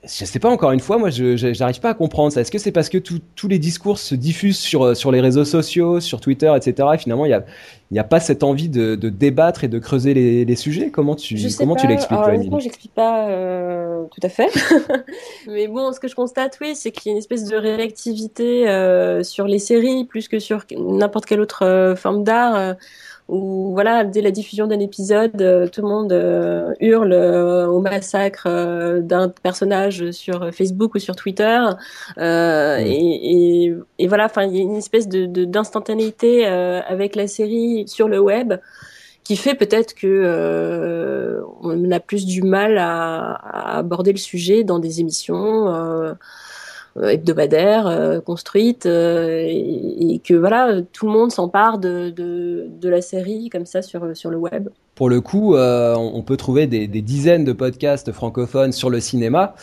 [0.04, 2.40] je sais pas encore une fois, moi je n'arrive pas à comprendre ça.
[2.40, 5.44] Est-ce que c'est parce que tous les discours se diffusent sur, euh, sur les réseaux
[5.44, 6.88] sociaux, sur Twitter, etc.
[6.94, 7.44] Et finalement, il n'y a,
[7.92, 10.90] y a pas cette envie de, de débattre et de creuser les, les sujets?
[10.90, 12.18] Comment tu, comment tu l'expliques,
[12.50, 14.48] Moi, j'explique pas euh, tout à fait.
[15.46, 18.68] Mais bon, ce que je constate, oui, c'est qu'il y a une espèce de réactivité
[18.68, 22.74] euh, sur les séries plus que sur n'importe quelle autre euh, forme d'art
[23.32, 27.80] où voilà, dès la diffusion d'un épisode, euh, tout le monde euh, hurle euh, au
[27.80, 28.46] massacre
[29.00, 31.58] d'un personnage sur Facebook ou sur Twitter.
[32.18, 38.08] Et, et, voilà, enfin, il y a une espèce de d'instantanéité avec la série sur
[38.08, 38.54] le web
[39.24, 44.78] qui fait peut-être que on a plus du mal à, à, aborder le sujet dans
[44.78, 46.14] des émissions euh,
[47.00, 53.48] hebdomadaire euh, construite euh, et, que voilà tout le monde s'empare de, de, la série
[53.48, 54.68] comme ça sur, sur le web.
[54.94, 59.54] Pour le coup, on peut trouver des, dizaines de podcasts francophones sur le cinéma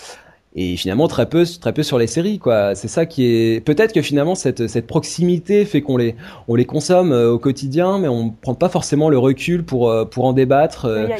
[0.55, 2.75] et finalement très peu très peu sur les séries quoi.
[2.75, 6.15] C'est ça qui est peut-être que finalement cette, cette proximité fait qu'on les
[6.47, 10.05] on les consomme euh, au quotidien mais on prend pas forcément le recul pour euh,
[10.05, 11.17] pour en débattre il y, a,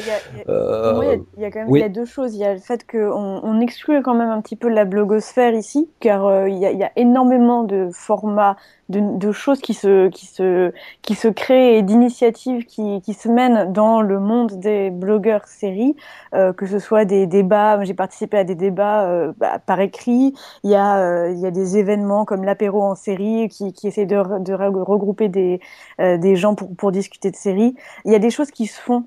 [1.36, 2.34] il y a quand même il y a deux choses.
[2.34, 5.54] Il y a le fait qu'on on exclut quand même un petit peu la blogosphère
[5.54, 8.56] ici car euh, il, y a, il y a énormément de formats
[8.90, 10.72] de, choses qui se, qui se,
[11.02, 15.96] qui se créent et d'initiatives qui, qui se mènent dans le monde des blogueurs séries,
[16.34, 20.34] euh, que ce soit des débats, j'ai participé à des débats euh, bah, par écrit,
[20.64, 23.86] il y, a, euh, il y a des événements comme l'apéro en série qui, qui
[23.86, 25.60] essaient de, de regrouper des,
[25.98, 27.76] des gens pour, pour discuter de séries.
[28.04, 29.04] Il y a des choses qui se font,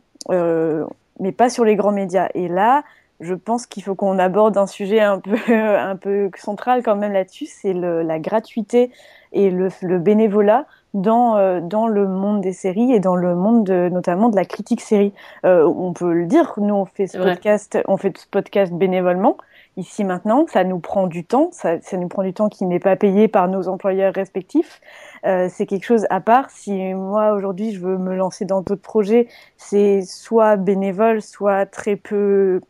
[1.20, 2.30] mais pas sur les grands médias.
[2.34, 2.84] Et là,
[3.20, 7.14] je pense qu'il faut qu'on aborde un sujet un peu, un peu central quand même
[7.14, 8.92] là-dessus, c'est la gratuité
[9.34, 13.64] et le, le bénévolat dans, euh, dans le monde des séries et dans le monde
[13.66, 15.14] de, notamment de la critique série.
[15.46, 19.38] Euh, on peut le dire, nous on fait ce podcast, on fait ce podcast bénévolement.
[19.76, 22.80] Ici maintenant, ça nous prend du temps, ça, ça nous prend du temps qui n'est
[22.80, 24.82] pas payé par nos employeurs respectifs.
[25.26, 26.52] Euh, c'est quelque chose à part.
[26.52, 31.96] Si moi aujourd'hui je veux me lancer dans d'autres projets, c'est soit bénévole, soit très
[31.96, 32.62] peu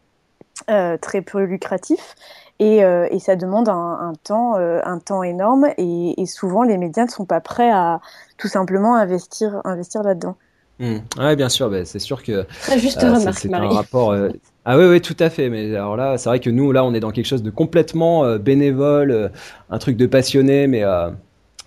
[0.69, 2.15] euh, très peu lucratif.
[2.63, 6.63] Et, euh, et, ça demande un, un temps, euh, un temps énorme et, et, souvent
[6.63, 7.99] les médias ne sont pas prêts à
[8.37, 10.37] tout simplement investir, investir là-dedans.
[10.79, 10.95] Mmh.
[11.19, 14.15] Ouais, bien sûr, ben, c'est sûr que Très juste remarque, c'est un rapport.
[14.63, 15.49] ah oui, oui, tout à fait.
[15.49, 18.37] Mais alors là, c'est vrai que nous, là, on est dans quelque chose de complètement
[18.37, 19.31] bénévole,
[19.69, 20.83] un truc de passionné, mais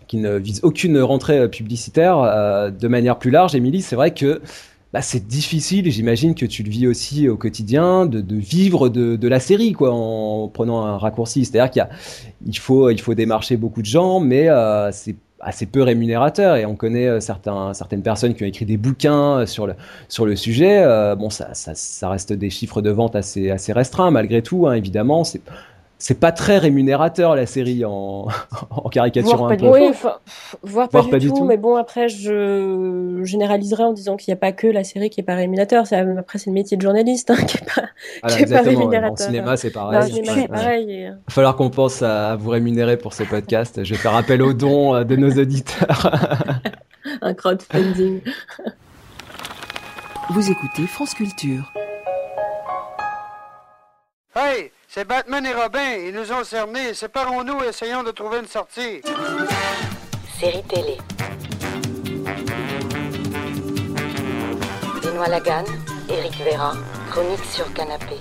[0.08, 2.72] qui ne vise aucune rentrée publicitaire.
[2.72, 4.40] de manière plus large, Émilie, c'est vrai que
[4.96, 9.40] bah, c'est difficile, j'imagine que tu le vis aussi au quotidien, de, vivre de, la
[9.40, 11.44] série, quoi, en prenant un raccourci.
[11.44, 11.86] C'est-à-dire qu'il
[12.46, 17.08] il faut, démarcher beaucoup de gens, mais euh, c'est assez peu rémunérateur et on connaît
[17.08, 20.82] euh, certaines personnes qui ont écrit des bouquins euh, sur le, sujet.
[21.14, 25.24] Bon, ça, ça, reste des chiffres de vente assez, restreints malgré tout, hein, évidemment.
[25.98, 28.28] C'est pas très rémunérateur la série en,
[28.70, 29.68] en caricature un peu.
[29.68, 29.90] Oui,
[30.62, 34.52] voire pas, du, tout, mais bon après je généraliserai en disant qu'il n'y a pas
[34.52, 35.84] que la série qui est pas rémunérateur,
[36.18, 39.12] après c'est le métier de journaliste hein, qui est pas, qui est pas rémunérateur.
[39.12, 40.86] En cinéma c'est pareil.
[40.88, 43.82] Il va falloir qu'on pense à vous rémunérer pour ce podcast.
[43.82, 46.10] je vais faire appel aux dons euh, de nos auditeurs.
[47.22, 48.20] un crowdfunding.
[50.30, 51.72] Vous écoutez France Culture.
[54.34, 55.92] Hey, c'est Batman et Robin.
[56.06, 56.94] Ils nous ont cernés.
[56.94, 59.02] Séparons-nous et essayons de trouver une sortie.
[60.40, 60.96] Série télé.
[65.02, 65.64] Benoît Lagan,
[66.08, 66.72] Eric Vera,
[67.10, 68.16] chronique sur canapé.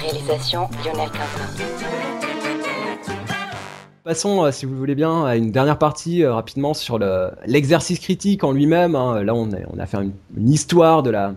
[0.00, 1.64] Réalisation Lionel Quintin.
[4.02, 7.30] Passons, euh, si vous le voulez bien, à une dernière partie euh, rapidement sur le-
[7.44, 8.94] l'exercice critique en lui-même.
[8.94, 9.22] hein.
[9.22, 11.34] Là, on, est- on a fait une, une histoire de la,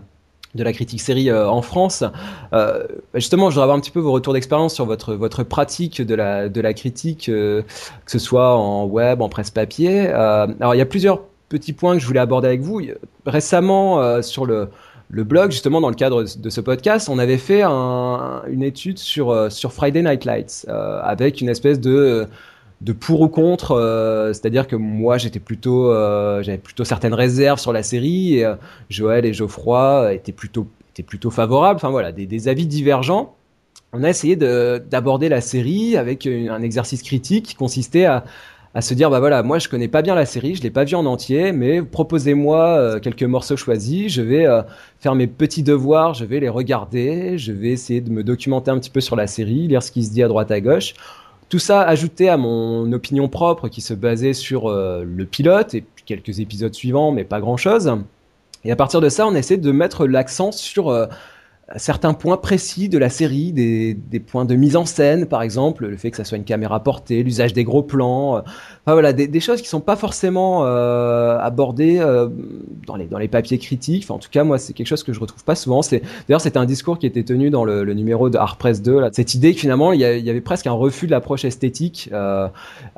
[0.54, 2.04] de la critique série euh, en France.
[2.52, 6.00] Euh, justement, je voudrais avoir un petit peu vos retours d'expérience sur votre, votre pratique
[6.00, 7.62] de la, de la critique, euh,
[8.04, 10.06] que ce soit en web, en presse papier.
[10.08, 12.80] Euh, alors, il y a plusieurs petits points que je voulais aborder avec vous.
[13.26, 14.68] Récemment, euh, sur le,
[15.10, 18.98] le blog, justement, dans le cadre de ce podcast, on avait fait un- une étude
[18.98, 22.26] sur, sur Friday Night Lights, avec une espèce de
[22.80, 27.58] de pour ou contre, euh, c'est-à-dire que moi j'étais plutôt, euh, j'avais plutôt certaines réserves
[27.58, 28.56] sur la série, et euh,
[28.90, 31.76] Joël et Geoffroy étaient plutôt, étaient plutôt favorables.
[31.76, 33.34] Enfin voilà, des, avis divergents.
[33.92, 38.24] On a essayé de- d'aborder la série avec un exercice critique qui consistait à,
[38.74, 40.84] à se dire bah voilà, moi je connais pas bien la série, je l'ai pas
[40.84, 44.46] vue en entier, mais proposez-moi quelques morceaux choisis, je vais
[44.98, 48.78] faire mes petits devoirs, je vais les regarder, je vais essayer de me documenter un
[48.80, 50.94] petit peu sur la série, lire ce qui se dit à droite à gauche.
[51.48, 55.82] Tout ça ajouté à mon opinion propre qui se basait sur euh, le pilote et
[55.82, 57.92] puis quelques épisodes suivants, mais pas grand-chose.
[58.64, 61.06] Et à partir de ça, on essaie de mettre l'accent sur euh,
[61.76, 65.86] certains points précis de la série, des, des points de mise en scène, par exemple,
[65.86, 69.12] le fait que ça soit une caméra portée, l'usage des gros plans, euh, enfin voilà,
[69.12, 72.28] des, des choses qui sont pas forcément euh, abordées euh,
[72.86, 74.04] dans les dans les papiers critiques.
[74.04, 75.82] Enfin, en tout cas, moi, c'est quelque chose que je retrouve pas souvent.
[75.82, 78.82] C'est d'ailleurs c'était un discours qui était tenu dans le, le numéro de Art Press
[78.82, 79.00] 2.
[79.00, 81.44] Là, cette idée que finalement il y, il y avait presque un refus de l'approche
[81.44, 82.48] esthétique, euh,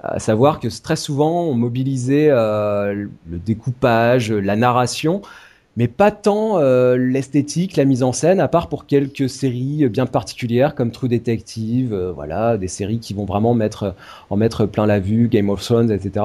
[0.02, 5.22] à savoir que très souvent on mobilisait euh, le découpage, la narration
[5.76, 10.06] mais pas tant euh, l'esthétique, la mise en scène, à part pour quelques séries bien
[10.06, 13.94] particulières comme True Detective, euh, voilà, des séries qui vont vraiment mettre,
[14.30, 16.24] en mettre plein la vue, Game of Thrones, etc.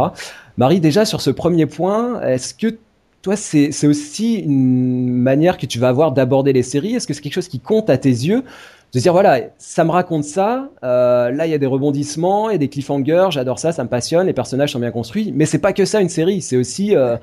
[0.58, 2.78] Marie, déjà sur ce premier point, est-ce que
[3.22, 6.96] toi, c'est c'est aussi une manière que tu vas avoir d'aborder les séries?
[6.96, 8.44] Est-ce que c'est quelque chose qui compte à tes yeux?
[8.94, 10.70] De dire voilà, ça me raconte ça.
[10.84, 13.28] euh, là, il y a des rebondissements, a des cliffhangers.
[13.30, 14.28] J'adore ça, ça me passionne.
[14.28, 16.42] Les personnages sont bien construits, mais c'est pas que ça une série.
[16.42, 17.16] C'est aussi euh,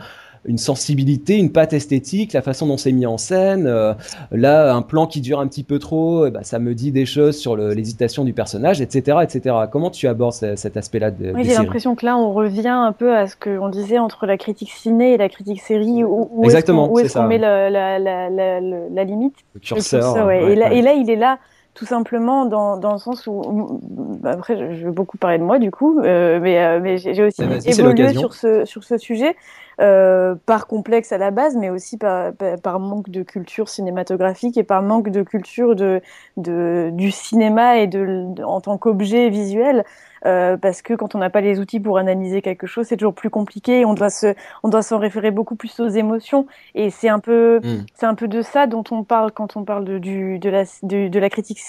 [0.44, 3.66] une sensibilité, une patte esthétique, la façon dont c'est mis en scène.
[3.66, 3.94] Euh,
[4.32, 7.06] là, un plan qui dure un petit peu trop, eh ben, ça me dit des
[7.06, 9.56] choses sur l'hésitation du personnage, etc., etc.
[9.70, 12.92] Comment tu abordes ce- cet aspect-là de, Oui, j'ai l'impression que là, on revient un
[12.92, 16.04] peu à ce qu'on disait entre la critique ciné et la critique série.
[16.04, 19.60] Où, où Exactement, est-ce qu'on met la, la, la, la, la- la limite Le Le
[19.60, 20.00] curseur.
[20.14, 20.42] curseur, ouais.
[20.44, 20.78] ouais, et, là, ouais.
[20.78, 21.38] et là, il est là
[21.74, 23.80] tout simplement dans, dans le sens où,
[24.20, 26.98] bah, après, je, je vais beaucoup parler de moi du coup, euh, mais, euh, mais
[26.98, 29.36] j'ai aussi évolué sur ce, sur ce sujet
[29.80, 34.56] euh, par complexe à la base, mais aussi par, par, par manque de culture cinématographique
[34.56, 36.00] et par manque de culture de,
[36.36, 39.84] de, du cinéma et de, de- en tant qu'objet visuel.
[40.26, 43.14] Euh, parce que quand on n'a pas les outils pour analyser quelque chose, c'est toujours
[43.14, 43.84] plus compliqué.
[43.84, 46.46] On doit se, on doit s'en référer beaucoup plus aux émotions.
[46.74, 47.86] Et c'est un peu, Mm.
[47.94, 50.64] c'est un peu de ça dont on parle quand on parle de, du, de, la,
[50.82, 51.60] de, de la critique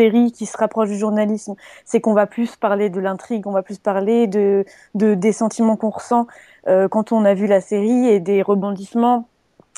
[0.00, 1.54] série qui se rapproche du journalisme.
[1.84, 5.76] C'est qu'on va plus parler de l'intrigue, on va plus parler de, de des sentiments
[5.76, 6.26] qu'on ressent
[6.68, 9.28] euh, quand on a vu la série et des rebondissements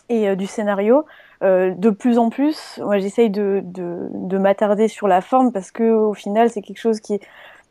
[0.09, 1.05] et euh, du scénario.
[1.43, 5.73] Euh, de plus en plus, moi j'essaye de, de, de m'attarder sur la forme parce
[5.73, 7.19] que au final c'est quelque chose qui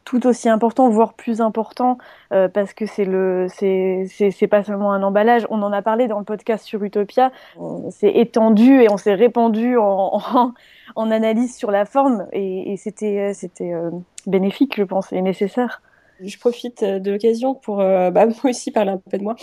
[0.04, 1.98] tout aussi important, voire plus important,
[2.34, 5.46] euh, parce que c'est le, c'est, c'est, pas seulement un emballage.
[5.50, 7.32] On en a parlé dans le podcast sur Utopia.
[7.58, 10.54] On s'est étendu et on s'est répandu en, en,
[10.96, 13.90] en analyse sur la forme, et, et c'était, c'était euh,
[14.28, 15.82] bénéfique, je pense, et nécessaire.
[16.24, 19.36] Je profite euh, de l'occasion pour euh, bah, moi aussi parler un peu de moi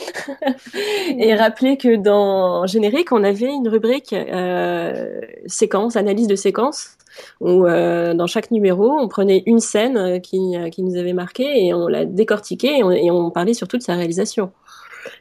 [1.19, 6.98] et rappeler que dans Générique, on avait une rubrique euh, séquence, analyse de séquence,
[7.41, 11.13] où euh, dans chaque numéro, on prenait une scène euh, qui, euh, qui nous avait
[11.13, 14.53] marqué et on la décortiquait et on, et on parlait surtout de sa réalisation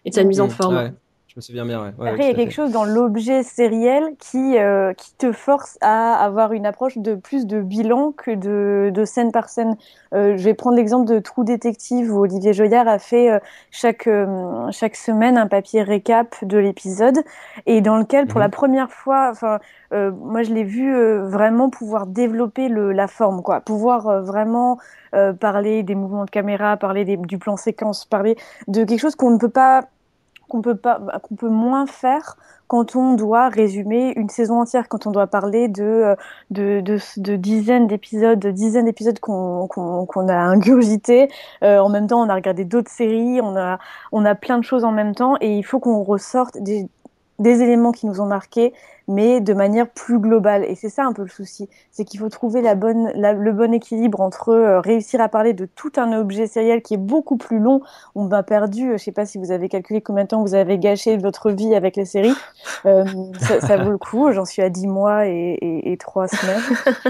[0.05, 0.75] et de sa mise en Mmh, forme.
[0.77, 0.91] ouais.
[1.37, 1.91] Me souviens bien, ouais.
[1.99, 2.55] ouais, Après, il y a quelque fait.
[2.55, 7.45] chose dans l'objet sériel qui, euh, qui te force à avoir une approche de plus
[7.45, 9.77] de bilan que de, de scène par scène.
[10.15, 13.37] Euh, je vais prendre l'exemple de Trou Détective où Olivier Joyard a fait euh,
[13.69, 14.09] chaque,
[14.71, 17.19] chaque semaine un papier récap de l'épisode
[17.67, 18.43] et dans lequel, pour Mhm.
[18.45, 19.59] la première fois, enfin,
[19.91, 24.79] moi je l'ai vu vraiment pouvoir développer le, la forme, quoi, pouvoir vraiment
[25.39, 29.29] parler des mouvements de caméra, parler des, du plan séquence, parler de quelque chose qu'on
[29.29, 29.83] ne peut pas
[30.47, 34.89] qu'on peut pas bah, qu'on peut moins faire quand on doit résumer une saison entière
[34.89, 36.15] quand on doit parler de euh,
[36.51, 41.29] de, de, de dizaines d'épisodes de dizaines d'épisodes qu'on qu'on a ingurgité
[41.63, 43.79] euh, en même temps on a regardé d'autres séries on a
[44.11, 46.87] on a plein de choses en même temps et il faut qu'on ressorte des
[47.39, 48.73] des éléments qui nous ont marqués
[49.07, 50.65] mais de manière plus globale.
[50.65, 53.73] Et c'est ça un peu le souci, c'est qu'il faut trouver la bonne, le bon
[53.73, 57.59] équilibre entre euh, réussir à parler de tout un objet sériel qui est beaucoup plus
[57.59, 57.81] long.
[58.15, 60.77] On m'a perdu, je sais pas si vous avez calculé combien de temps vous avez
[60.77, 62.35] gâché votre vie avec les séries.
[62.85, 63.05] Euh,
[63.39, 64.31] ça, ça, vaut le coup.
[64.31, 66.61] J'en suis à 10 mois et, et, et 3 semaines.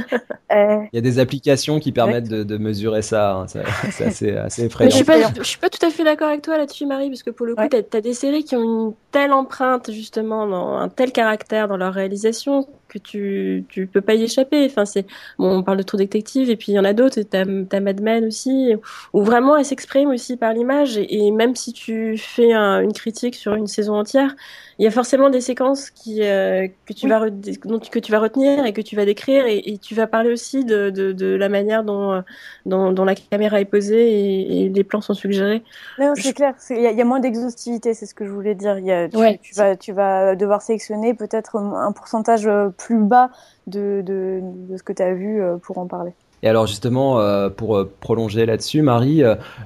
[0.54, 3.34] Euh, Il y a des applications qui permettent de, de, mesurer ça.
[3.34, 3.46] Hein.
[3.92, 4.88] C'est assez, assez effrayant.
[4.88, 7.10] Mais je suis pas, je suis pas tout à fait d'accord avec toi là-dessus, Marie,
[7.10, 7.68] parce que pour le coup, ouais.
[7.70, 11.76] tu as, des séries qui ont une telle empreinte justement, dans un tel caractère dans
[11.76, 14.66] leur réalisation que tu tu peux pas y échapper.
[14.66, 15.06] Enfin c'est
[15.38, 17.22] bon, on parle de True Détective et puis il y en a d'autres.
[17.22, 18.74] T'as as Mad Men aussi,
[19.14, 22.94] où vraiment elle s'exprime aussi par l'image et, et, même si tu fais un, une
[22.94, 24.36] critique sur une saison entière,
[24.80, 27.12] il y a forcément des séquences qui euh, que tu oui.
[27.12, 30.08] vas dont, que tu vas retenir et que tu vas décrire et, et tu vas
[30.08, 32.24] parler aussi de, de, de la manière dont,
[32.66, 35.64] dont, dont la caméra est posée et, et les plans sont suggérés.
[36.00, 36.34] Non, c'est je...
[36.34, 36.54] clair.
[36.70, 38.78] Il y, y, a moins d'exhaustivité, c'est ce que je voulais dire.
[38.80, 42.48] Y a, tu, ouais, tu vas tu vas devoir sélectionner peut-être un pourcentage
[42.78, 43.30] plus bas
[43.68, 46.12] de, de, ce que tu as vu euh, pour en parler.
[46.44, 49.24] Et alors justement, euh, pour euh, prolonger là-dessus, Marie,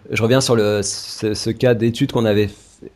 [0.10, 2.50] je reviens sur le, ce, cas d'étude qu'on avait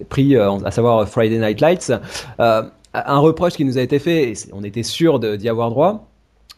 [0.10, 1.92] pris, à savoir Friday Night Lights.
[2.40, 6.08] Un reproche qui nous a été fait, et on était sûr d'y avoir droit,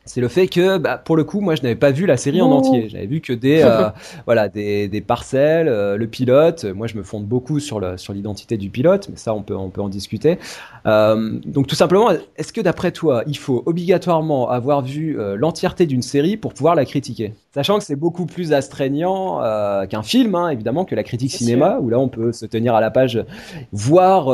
[0.07, 2.41] c'est le fait que bah, pour le coup moi je n'avais pas vu la série
[2.41, 2.89] en entier.
[2.89, 3.89] J'avais vu que des euh,
[4.25, 6.65] voilà des, des parcelles euh, le pilote.
[6.65, 9.55] Moi je me fonde beaucoup sur le sur l'identité du pilote mais ça on peut
[9.55, 10.39] on peut en discuter.
[10.85, 16.01] Euh, donc tout simplement est-ce que d'après toi il faut obligatoirement avoir vu l'entièreté d'une
[16.01, 17.33] série pour pouvoir la critiquer?
[17.53, 19.41] Sachant que c'est beaucoup plus astreignant
[19.89, 22.81] qu'un film hein, évidemment que la critique cinéma où là on peut se tenir à
[22.81, 23.23] la page
[23.71, 24.27] voir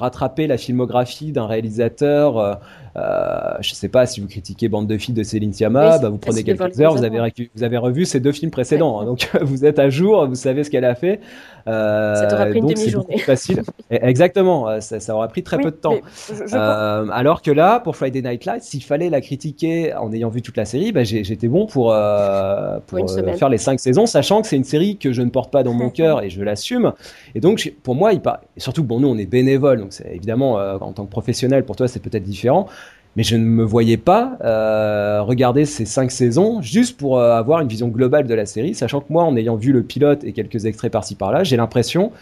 [0.00, 2.58] rattraper la filmographie d'un réalisateur
[2.96, 6.08] euh, je sais pas si vous critiquez Bande de filles de Céline Sciamma, oui, bah,
[6.08, 9.30] vous prenez quelques heures, vous avez, vous avez revu ces deux films précédents, hein, donc
[9.40, 11.20] vous êtes à jour, vous savez ce qu'elle a fait.
[11.68, 13.18] Euh, ça t'aura pris une demi-journée.
[13.18, 13.62] facile.
[13.90, 16.00] Exactement, euh, ça, ça aura pris très oui, peu de temps.
[16.28, 20.12] Je, je euh, alors que là, pour Friday Night Lights, s'il fallait la critiquer en
[20.12, 23.80] ayant vu toute la série, bah, j'étais bon pour, euh, pour, pour faire les cinq
[23.80, 26.30] saisons, sachant que c'est une série que je ne porte pas dans mon cœur et
[26.30, 26.92] je l'assume.
[27.34, 28.40] Et donc, pour moi, il part...
[28.56, 32.00] surtout, bon, nous, on est bénévole, donc évidemment, en tant que professionnel, pour toi, c'est
[32.00, 32.68] peut-être différent
[33.16, 37.60] mais je ne me voyais pas euh, regarder ces cinq saisons juste pour euh, avoir
[37.60, 40.32] une vision globale de la série, sachant que moi, en ayant vu le pilote et
[40.32, 42.12] quelques extraits par-ci par-là, j'ai l'impression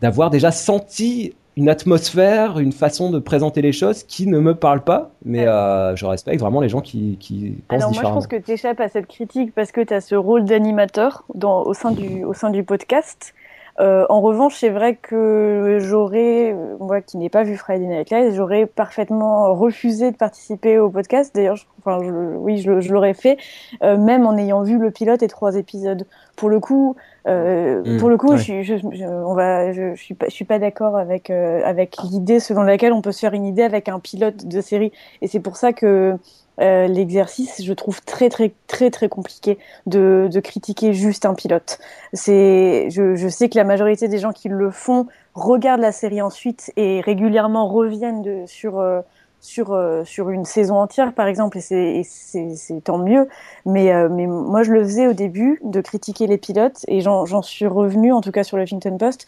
[0.00, 4.82] d'avoir déjà senti une atmosphère, une façon de présenter les choses qui ne me parle
[4.82, 8.26] pas, mais euh, je respecte vraiment les gens qui, qui pensent Alors moi, je pense
[8.26, 11.90] que tu échappes à cette critique parce que tu as ce rôle d'animateur au, sein
[11.90, 13.34] du, au sein du podcast.
[13.78, 18.34] Euh, en revanche, c'est vrai que j'aurais, moi qui n'ai pas vu Friday Night Lights,
[18.34, 21.34] j'aurais parfaitement refusé de participer au podcast.
[21.34, 23.38] D'ailleurs, enfin, je, oui, je, je l'aurais fait,
[23.82, 26.06] euh, même en ayant vu le pilote et trois épisodes.
[26.36, 28.38] Pour le coup, euh, mmh, pour le coup, ouais.
[28.38, 31.60] je, je, je, on va, je, je suis pas, je suis pas d'accord avec euh,
[31.64, 34.92] avec l'idée selon laquelle on peut se faire une idée avec un pilote de série.
[35.20, 36.16] Et c'est pour ça que
[36.60, 41.78] euh, l'exercice, je trouve très très très très compliqué de, critiquer juste un pilote.
[42.12, 46.72] C'est, je, sais que la majorité des gens qui le font regardent la série ensuite
[46.76, 49.00] et régulièrement reviennent sur euh,
[49.40, 53.26] sur euh, sur une saison entière par exemple et c'est tant mieux.
[53.64, 57.66] Mais mais moi je le faisais au début de critiquer les pilotes et j'en suis
[57.66, 59.26] revenu en tout cas sur le Huffington Post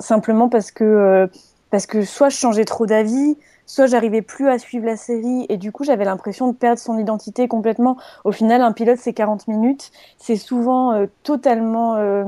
[0.00, 1.28] simplement parce que
[1.70, 3.38] parce que soit je changeais trop d'avis
[3.72, 6.98] soit j'arrivais plus à suivre la série et du coup j'avais l'impression de perdre son
[6.98, 7.96] identité complètement.
[8.24, 12.24] Au final, un pilote c'est 40 minutes, c'est souvent euh, totalement euh,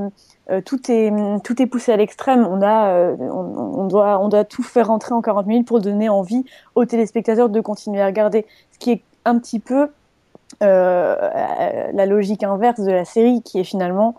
[0.49, 2.47] euh, tout est tout est poussé à l'extrême.
[2.49, 6.45] On a on, doit on doit tout faire rentrer en 40 minutes pour donner envie
[6.73, 9.89] aux téléspectateurs de continuer à regarder, ce qui est un petit peu
[10.61, 14.15] la logique inverse de la série qui est finalement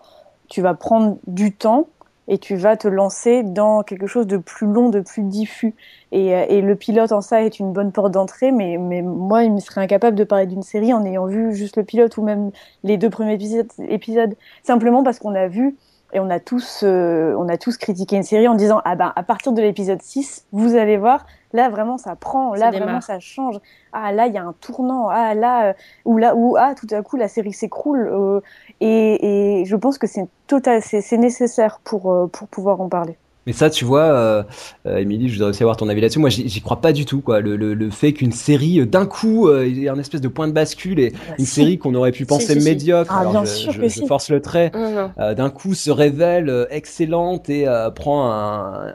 [0.47, 1.87] tu vas prendre du temps
[2.27, 5.73] et tu vas te lancer dans quelque chose de plus long, de plus diffus.
[6.11, 9.43] Et, euh, et le pilote en ça est une bonne porte d'entrée, mais, mais moi,
[9.43, 12.23] il me serait incapable de parler d'une série en ayant vu juste le pilote ou
[12.23, 12.51] même
[12.83, 15.75] les deux premiers épisodes, épisodes simplement parce qu'on a vu
[16.13, 19.11] et on a tous euh, on a tous critiqué une série en disant ah ben
[19.15, 22.53] à partir de l'épisode 6 vous allez voir là vraiment ça prend.
[22.53, 23.57] Là ça vraiment ça change.
[23.93, 25.09] Ah là il y a un tournant.
[25.09, 25.73] Ah là euh,
[26.05, 28.41] ou là ou ah tout à coup la série s'écroule euh,
[28.81, 33.17] et, et je pense que c'est total c'est nécessaire pour euh, pour pouvoir en parler
[33.47, 34.43] mais ça, tu vois, euh,
[34.85, 36.19] Émilie, je voudrais aussi avoir ton avis là-dessus.
[36.19, 37.39] Moi, j'y crois pas du tout, quoi.
[37.39, 40.27] Le, le, le fait qu'une série, d'un coup, euh, il y ait un espèce de
[40.27, 41.51] point de bascule et une si.
[41.51, 44.41] série qu'on aurait pu penser si, si, médiocre, ah, alors je, je, je force le
[44.41, 48.93] trait, euh, d'un coup se révèle euh, excellente et euh, prend un.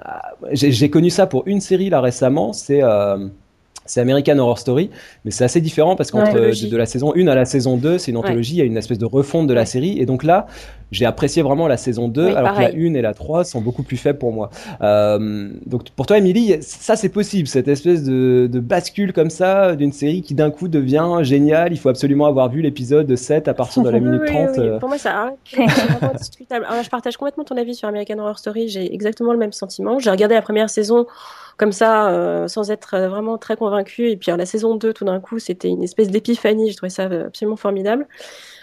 [0.52, 2.82] J'ai connu ça pour une série là récemment, c'est
[3.86, 4.90] c'est American Horror Story,
[5.24, 8.10] mais c'est assez différent parce qu'entre de, la saison 1 à la saison 2, c'est
[8.10, 10.46] une anthologie, il y a une espèce de refonte de la série, et donc là,
[10.90, 13.82] j'ai apprécié vraiment la saison 2, alors que la 1 et la 3 sont beaucoup
[13.82, 14.50] plus faibles pour moi.
[14.82, 19.92] Euh, donc pour toi, Emily, ça c'est possible, cette espèce de, bascule comme ça d'une
[19.92, 23.82] série qui d'un coup devient géniale, il faut absolument avoir vu l'épisode 7 à partir
[23.82, 24.58] de la minute 30.
[24.58, 24.78] Euh.
[24.78, 26.66] Pour moi, ça vraiment discutable.
[26.68, 29.98] Alors, je partage complètement ton avis sur American Horror Story, j'ai exactement le même sentiment.
[29.98, 31.06] J'ai regardé la première saison
[31.56, 34.10] comme ça, euh, sans être vraiment très convaincu.
[34.10, 36.70] Et puis la saison 2, tout d'un coup, c'était une espèce d'épiphanie.
[36.70, 38.06] J'ai trouvé ça absolument formidable.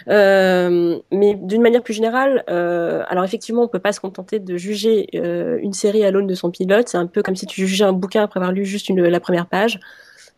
[0.08, 4.56] Euh, mais d'une manière plus générale, euh, alors effectivement, on peut pas se contenter de
[4.56, 6.88] juger une série à l'aune de son pilote.
[6.88, 9.46] C'est un peu comme si tu jugeais un bouquin après avoir lu juste la première
[9.46, 9.80] page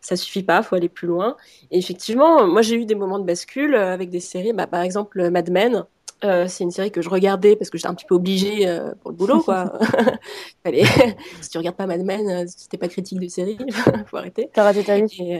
[0.03, 1.37] ça suffit pas, faut aller plus loin.
[1.71, 5.29] Et effectivement, moi j'ai eu des moments de bascule avec des séries, bah, par exemple
[5.29, 5.85] Mad Men,
[6.23, 8.93] euh, c'est une série que je regardais parce que j'étais un petit peu obligée euh,
[9.01, 9.73] pour le boulot, quoi.
[10.63, 10.83] Fallait...
[11.41, 13.57] si tu regardes pas Mad Men, euh, si t'es pas critique de série,
[14.05, 14.49] faut arrêter.
[14.53, 15.39] T'as raté ta vie.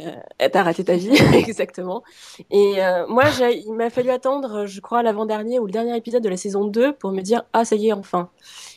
[0.52, 2.04] T'as raté ta vie, exactement.
[2.52, 2.76] Et
[3.08, 6.66] moi, il m'a fallu attendre, je crois, l'avant-dernier ou le dernier épisode de la saison
[6.66, 8.30] 2 pour me dire, ah, ça y est, enfin.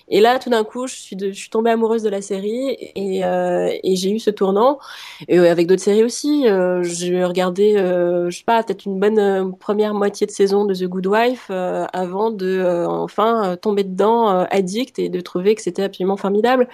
[0.09, 3.25] Et là, tout d'un coup, je suis, je suis tombée amoureuse de la série et,
[3.25, 4.79] euh, et j'ai eu ce tournant.
[5.27, 9.01] Et euh, avec d'autres séries aussi, euh, j'ai regardé, euh, je sais pas, peut-être une
[9.01, 14.29] bonne euh, première moitié de saison de The Good Wife avant de enfin tomber dedans
[14.51, 16.69] addict et de trouver que c'était absolument formidable.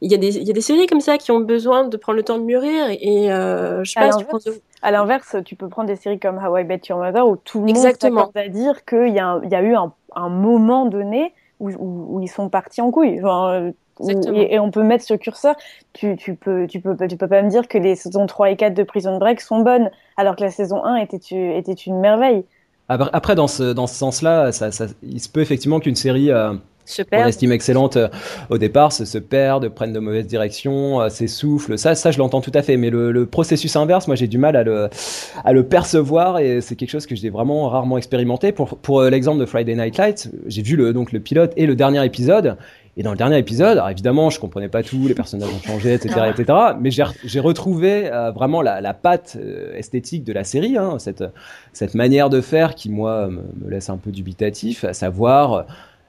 [0.00, 1.96] Il y, a des, il y a des séries comme ça qui ont besoin de
[1.96, 4.10] prendre le temps de mûrir et je sais pas.
[4.82, 7.60] À l'inverse, tu peux prendre des séries comme How I Bet Your Mother où tout
[7.60, 9.18] le monde s'accorde à dire qu'il y, y
[9.54, 13.20] a eu un, un moment donné où, où, ils sont partis en couille.
[13.24, 13.72] Euh,
[14.08, 15.54] et, on peut mettre ce curseur.
[15.92, 18.56] Tu, tu, peux, tu, peux, tu peux pas me dire que les saisons 3 et
[18.56, 22.44] 4 de Prison Break sont bonnes, alors que la saison 1 était, était une merveille.
[22.88, 26.30] Après, dans ce, dans ce sens-là, ça, ça, il se peut effectivement qu'une série.
[26.30, 26.54] Euh,
[27.12, 28.08] on estime excellente euh,
[28.50, 31.78] au départ, se, se perdent, prennent de mauvaises directions, euh, s'essoufflent.
[31.78, 32.76] Ça, ça, je l'entends tout à fait.
[32.76, 34.88] Mais le, le processus inverse, moi, j'ai du mal à le,
[35.44, 38.52] à le percevoir et c'est quelque chose que j'ai vraiment rarement expérimenté.
[38.52, 41.66] Pour, pour euh, l'exemple de Friday Night Lights, j'ai vu le, donc le pilote et
[41.66, 42.56] le dernier épisode.
[42.98, 45.92] Et dans le dernier épisode, alors évidemment, je comprenais pas tout, les personnages ont changé,
[45.92, 46.58] etc., etc.
[46.80, 49.36] Mais j'ai retrouvé euh, vraiment la, la patte
[49.74, 51.22] esthétique de la série, hein, cette,
[51.74, 55.66] cette manière de faire qui moi me, me laisse un peu dubitatif, à savoir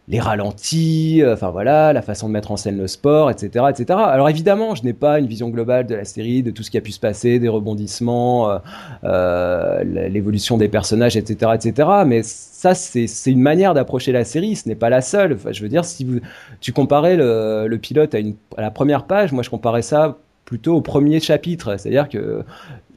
[0.10, 4.00] les ralentis, euh, enfin voilà, la façon de mettre en scène le sport, etc., etc.
[4.04, 6.78] Alors évidemment, je n'ai pas une vision globale de la série, de tout ce qui
[6.78, 8.58] a pu se passer, des rebondissements, euh,
[9.04, 11.90] euh l'évolution des personnages, etc., etc.
[12.06, 14.56] Mais ça, c'est une manière d'approcher la série.
[14.56, 15.34] Ce n'est pas la seule.
[15.34, 16.20] Enfin, je veux dire, si vous,
[16.62, 18.20] tu comparais le, pilote à,
[18.58, 21.78] à la première page, moi je comparais ça plutôt au premier chapitre.
[21.78, 22.44] C'est-à-dire que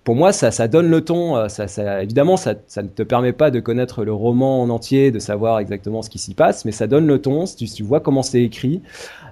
[0.04, 1.36] pour moi, ça, ça, donne le ton.
[1.36, 4.70] Euh, ça, ça, évidemment, ça, ça, ne te permet pas de connaître le roman en
[4.70, 7.44] entier, de savoir exactement ce qui s'y passe, mais ça donne le ton.
[7.44, 8.82] Tu, tu vois comment c'est écrit,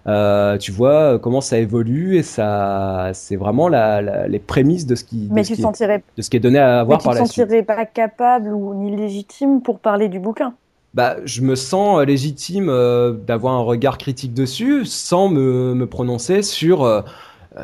[0.07, 4.95] euh, tu vois comment ça évolue, et ça, c'est vraiment la, la, les prémices de
[4.95, 7.25] ce qui, de, ce qui est, de ce qui est donné à voir par la
[7.25, 7.35] suite.
[7.35, 10.55] tu ne te sentirais pas capable ou ni légitime pour parler du bouquin?
[10.95, 16.43] Bah, je me sens légitime euh, d'avoir un regard critique dessus sans me, me prononcer
[16.43, 17.03] sur euh, euh,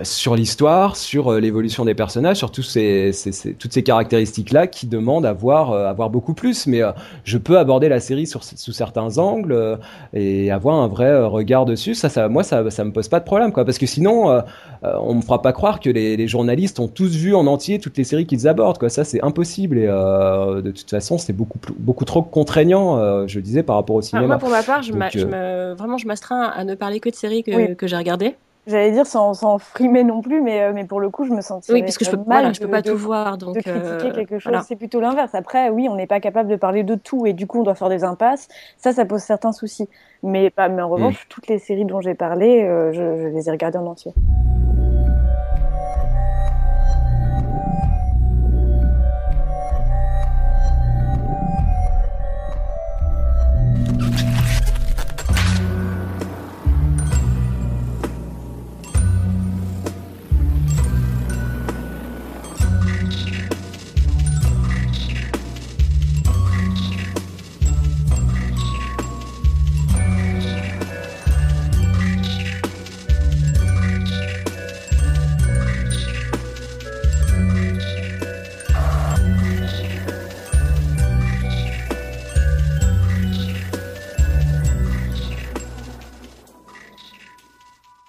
[0.02, 4.86] sur l'histoire, sur euh, l'évolution des personnages, sur tous ces, ces, toutes ces caractéristiques-là qui
[4.86, 6.66] demandent à voir, euh, à voir beaucoup plus.
[6.66, 6.82] Mais
[7.24, 9.78] je peux aborder la série sur, sous certains angles
[10.12, 11.94] et avoir un vrai regard dessus.
[11.94, 13.64] Ça, ça, moi, ça, ça me pose pas de problème, quoi.
[13.64, 14.42] Parce que sinon,
[14.82, 17.96] on me fera pas croire que les, les, journalistes ont tous vu en entier toutes
[17.96, 18.88] les séries qu'ils abordent, quoi.
[18.88, 19.78] Ça, c'est impossible.
[19.78, 24.26] Et de toute façon, c'est beaucoup, beaucoup trop contraignant, je disais, par rapport au cinéma.
[24.26, 27.14] moi, pour ma part, je, je me, vraiment, je m'astreins à ne parler que de
[27.14, 28.34] séries que, que j'ai regardées.
[28.66, 31.42] J'allais dire sans, sans frimer non plus, mais, euh, mais pour le coup, je me
[31.42, 33.36] sens oui, parce que je peux, mal je peux pas tout voir.
[33.36, 35.34] Donc, de critiquer euh, quelque chose, c'est plutôt l'inverse.
[35.34, 37.74] Après, oui, on n'est pas capable de parler de tout et du coup, on doit
[37.74, 38.48] faire des impasses.
[38.78, 39.88] Ça, ça pose certains soucis.
[40.22, 41.28] Mais, pas, mais en revanche, mm.
[41.28, 44.14] toutes les séries dont j'ai parlé, euh, je, je les ai regardées en entier.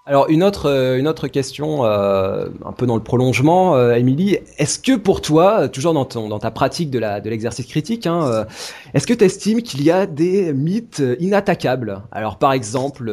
[0.07, 4.37] Alors une autre euh, une autre question euh, un peu dans le prolongement, euh, Émilie,
[4.59, 8.05] est-ce que pour toi, toujours dans ton dans ta pratique de la de l'exercice critique,
[8.05, 8.45] hein, euh,
[8.93, 12.03] est-ce que tu estimes qu'il y a des mythes inattaquables?
[12.11, 13.11] Alors par exemple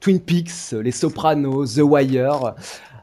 [0.00, 2.54] Twin Peaks, Les Sopranos, The Wire.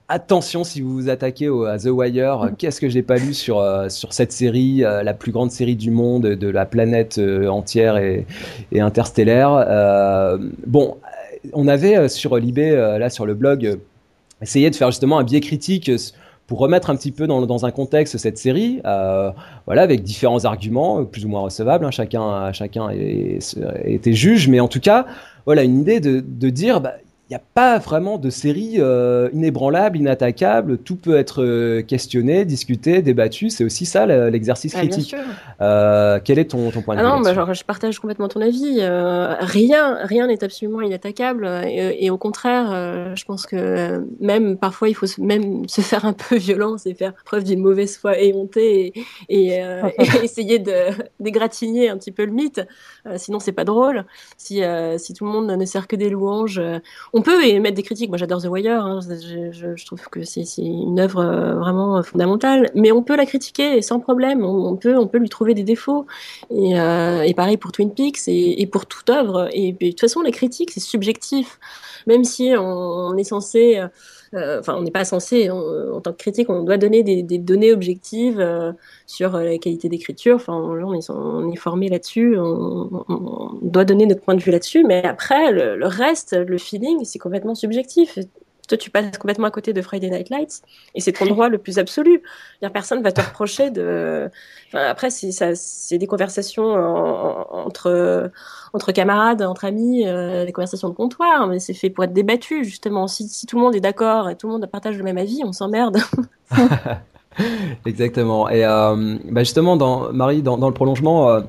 [0.10, 2.44] attention si vous vous attaquez au, à The Wire.
[2.44, 2.56] Mm.
[2.58, 5.78] Qu'est-ce que j'ai pas lu sur euh, sur cette série, euh, la plus grande série
[5.78, 8.26] du monde, de la planète euh, entière et,
[8.74, 9.52] et interstellaire.
[9.54, 10.98] Euh, bon,
[11.54, 13.76] on avait euh, sur Libé, euh, là sur le blog, euh,
[14.42, 15.92] essayé de faire justement un biais critique.
[16.48, 21.24] pour remettre un petit peu dans, un contexte cette série, voilà, avec différents arguments, plus
[21.24, 25.06] ou moins recevables, hein, chacun, chacun était juge, mais en tout cas,
[25.46, 26.96] voilà, une idée de, dire, bah,
[27.32, 33.02] n'y a pas vraiment de série euh, inébranlable, inattaquable, tout peut être euh, questionné, discuté,
[33.02, 35.16] débattu, c'est aussi ça le- l'exercice Ah, critique.
[35.62, 38.28] Euh, quel est ton, ton point de Ah vue non, bah, genre, je partage complètement
[38.28, 38.78] ton avis.
[38.80, 41.48] Euh, rien, rien n'est absolument inattaquable.
[41.68, 45.82] Et, et au contraire, euh, je pense que même parfois, il faut se, même se
[45.82, 50.24] faire un peu violence et faire preuve d'une mauvaise foi éhontée et, et, euh, et
[50.24, 50.72] essayer de
[51.20, 52.62] d'égratigner un petit peu le mythe.
[53.08, 54.06] Euh, sinon, c'est pas drôle.
[54.38, 56.80] Si, euh, si tout le monde ne sert que des louanges, euh,
[57.22, 58.10] on peut émettre des critiques.
[58.10, 58.84] Moi, j'adore The Wire.
[58.84, 59.00] hein.
[59.00, 62.72] Je, trouve que c'est une œuvre euh, vraiment fondamentale.
[62.74, 64.44] Mais on peut la critiquer sans problème.
[64.44, 66.08] On, peut, on peut lui trouver des défauts.
[66.50, 69.50] Et, euh, pareil pour Twin Peaks et, pour toute œuvre.
[69.54, 71.60] Et, et de toute façon, la critique, c'est subjectif.
[72.08, 73.88] Même si on, est censé, euh,
[74.34, 77.74] enfin, on n'est pas censé, en tant que critique, on doit donner des, des données
[77.74, 78.72] objectives euh,
[79.06, 80.36] sur euh, la qualité d'écriture.
[80.36, 80.76] Enfin, on
[81.10, 84.84] on est formé là-dessus, on, on- on doit donner notre point de vue là-dessus.
[84.86, 88.18] Mais après, le, le reste, le feeling, c'est complètement subjectif.
[88.76, 90.62] Tu passes complètement à côté de Friday Night Lights,
[90.96, 92.22] et c'est ton droit le plus absolu.
[92.60, 94.30] C'est-à-dire, Personne va te reprocher de.
[94.74, 98.32] Après, c'est des conversations en- en- entre
[98.74, 102.64] entre camarades, entre amis, euh, des conversations de comptoir, mais c'est fait pour être débattu
[102.64, 103.08] justement.
[103.08, 105.52] Si, tout le monde est d'accord et tout le monde partage le même avis, on
[105.52, 105.98] s'emmerde.
[107.86, 108.50] Exactement.
[108.50, 109.76] Et euh, bah justement,
[110.14, 111.42] Marie, dans, le prolongement, euh,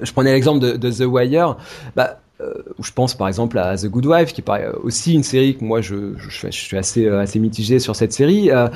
[0.00, 1.56] je prenais l'exemple de, The Wire,
[1.96, 2.20] bah,
[2.78, 5.64] où je pense par exemple à The Good Wife, qui paraît aussi une série que
[5.64, 8.50] moi je, je, je suis assez, euh, assez mitigé sur cette série.
[8.50, 8.68] Euh,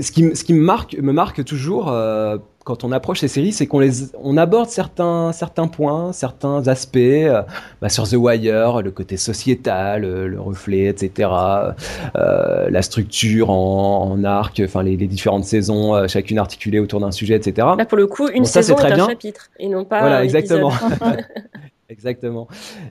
[0.00, 3.28] ce qui, m- ce qui me marque, me marque toujours euh, quand on approche ces
[3.28, 3.90] séries, c'est qu'on les,
[4.22, 6.96] on aborde certains, certains points, certains aspects.
[6.98, 7.42] euh,
[7.80, 11.30] bah, sur The Wire, le côté sociétal, le, le reflet, etc.
[12.16, 17.00] Euh, la structure en, en arc, enfin les, les différentes saisons, euh, chacune articulée autour
[17.00, 17.66] d'un sujet, etc.
[17.78, 19.08] Là, pour le coup, une Bon, ça, saison très est un bien.
[19.08, 20.00] chapitre et non pas.
[20.00, 20.70] Voilà, un exactement.
[21.90, 22.46] Exactement.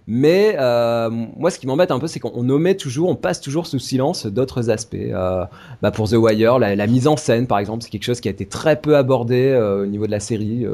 [0.08, 3.66] Mais euh, moi, ce qui m'embête un peu, c'est qu'on omet toujours, on passe toujours
[3.66, 4.96] sous silence d'autres aspects.
[4.96, 5.46] Euh,
[5.82, 8.28] bah pour The Wire, la, la mise en scène, par exemple, c'est quelque chose qui
[8.28, 10.66] a été très peu abordé euh, au niveau de la série.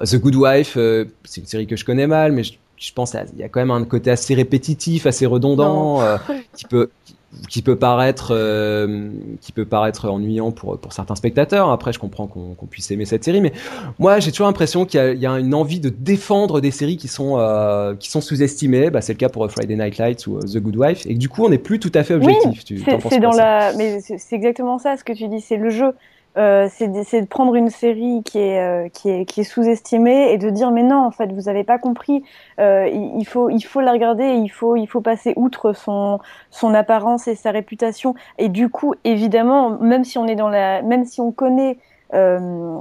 [0.00, 0.78] The Good Wife,
[1.24, 3.60] c'est une série que je connais mal, mais je, je pense qu'il y a quand
[3.60, 6.02] même un côté assez répétitif, assez redondant,
[6.54, 7.14] qui peut qui
[7.62, 9.10] peut paraître euh,
[9.40, 11.70] qui peut paraître ennuyant pour pour certains spectateurs.
[11.70, 13.52] Après, je comprends qu'on puisse aimer cette série, mais
[13.98, 17.08] moi, j'ai toujours l'impression qu'il y, y a une envie de défendre des séries qui
[17.08, 18.90] sont euh, qui sont sous-estimées.
[18.90, 21.18] Bah, c'est le cas pour Friday Night Lights ou euh, The Good Wife, et que
[21.18, 22.64] du coup, on n'est plus tout à fait objectif.
[22.64, 25.92] tu C'est dans la, mais c'est exactement ça ce que tu dis, c'est le jeu.
[26.36, 30.32] Euh, c'est de, de prendre une série qui est euh, qui est qui est sous-estimée
[30.32, 32.22] et de dire mais non en fait vous avez pas compris.
[32.60, 36.20] Euh, il, faut il faut la regarder il faut il faut passer outre son
[36.50, 38.14] son apparence et sa réputation.
[38.38, 41.78] Et du coup évidemment même si on est dans la même si on connaît
[42.14, 42.78] euh,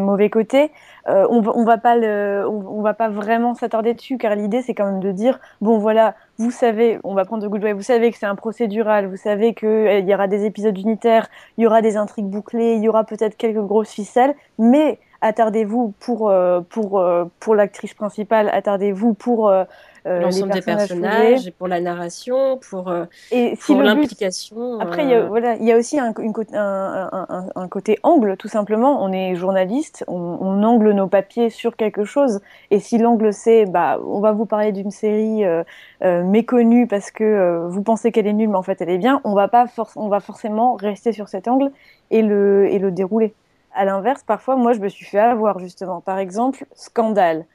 [0.00, 0.70] mauvais côtés
[1.08, 4.74] euh, on, on va pas le on, va pas vraiment s'attarder dessus car l'idée c'est
[4.74, 7.82] quand même de dire bon voilà vous savez, on va prendre The Good Wife, vous
[7.82, 11.66] savez que c'est un procédural, vous savez qu'il y aura des épisodes unitaires, il y
[11.66, 16.60] aura des intrigues bouclées, il y aura peut-être quelques grosses ficelles, mais attardez-vous pour, euh,
[16.60, 19.64] pour, euh, pour l'actrice principale, attardez-vous pour euh,
[20.06, 22.90] euh, L'ensemble des personnages et pour la narration, pour,
[23.32, 24.78] Et si pour l'implication.
[24.80, 27.46] après, il y a, voilà, il y a aussi un, une côté- un, un- un-
[27.54, 29.02] un côté angle, tout simplement.
[29.02, 32.40] On est journaliste, on, on angle nos papiers sur quelque chose.
[32.70, 35.62] Et si l'angle c'est, bah, on va vous parler d'une série euh,
[36.04, 39.20] euh, méconnue parce que vous pensez qu'elle est nulle, mais en fait elle est bien,
[39.24, 39.66] on va pas
[39.96, 41.70] on va forcément rester sur cet angle
[42.10, 43.34] et le, et le dérouler.
[43.78, 46.02] À l'inverse, parfois, moi, je me suis fait avoir justement.
[46.02, 47.46] Par exemple, Scandale.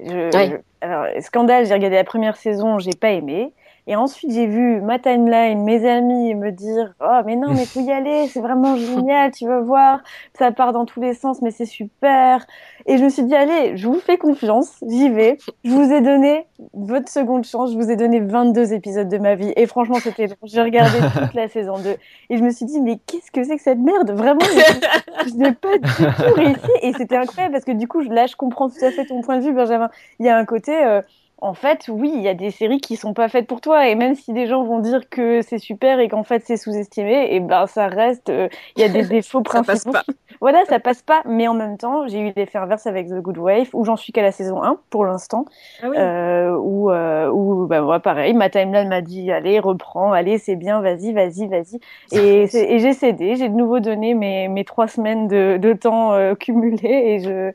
[0.00, 0.48] Je, Ouais.
[0.48, 0.56] je-
[0.86, 3.54] alors, Scandale, j'ai regardé la première saison, j'ai pas aimé.
[3.88, 7.80] Et ensuite, j'ai vu ma timeline, mes amis me dire Oh, mais non, mais faut
[7.80, 10.00] y aller, c'est vraiment génial, tu vas voir,
[10.38, 12.46] ça part dans tous les sens, mais c'est super.
[12.86, 15.38] Et je me suis dit Allez, je vous fais confiance, j'y vais.
[15.64, 19.34] Je vous ai donné votre seconde chance, je vous ai donné 22 épisodes de ma
[19.34, 19.52] vie.
[19.56, 20.36] Et franchement, c'était long.
[20.44, 21.96] J'ai regardé toute la saison 2.
[22.30, 24.12] Et je me suis dit Mais qu'est-ce que c'est que cette merde?
[24.12, 26.70] Vraiment, je, je n'ai pas du tout réussi.
[26.82, 29.38] Et c'était incroyable parce que du coup, là, je comprends tout à fait ton point
[29.38, 29.90] de vue, Benjamin.
[30.20, 30.72] Il y a un côté.
[30.84, 31.02] euh,
[31.42, 33.96] en fait, oui, il y a des séries qui sont pas faites pour toi, et
[33.96, 37.40] même si des gens vont dire que c'est super et qu'en fait c'est sous-estimé, et
[37.40, 39.92] ben ça reste, euh, il y a des défauts Ça passe principaux.
[39.92, 40.04] pas.
[40.40, 41.22] voilà, ça passe pas.
[41.24, 44.12] Mais en même temps, j'ai eu l'effet inverse avec The Good Wife, où j'en suis
[44.12, 45.44] qu'à la saison 1 pour l'instant.
[45.82, 45.96] Ah oui.
[45.98, 50.56] Euh, où, euh, où bah, voilà, pareil, ma timeline m'a dit allez, reprends, allez, c'est
[50.56, 51.80] bien, vas-y, vas-y, vas-y.
[52.12, 56.78] Et, j'ai cédé, j'ai de nouveau donné mes, mes trois semaines de, de temps cumulés
[56.82, 57.50] et je,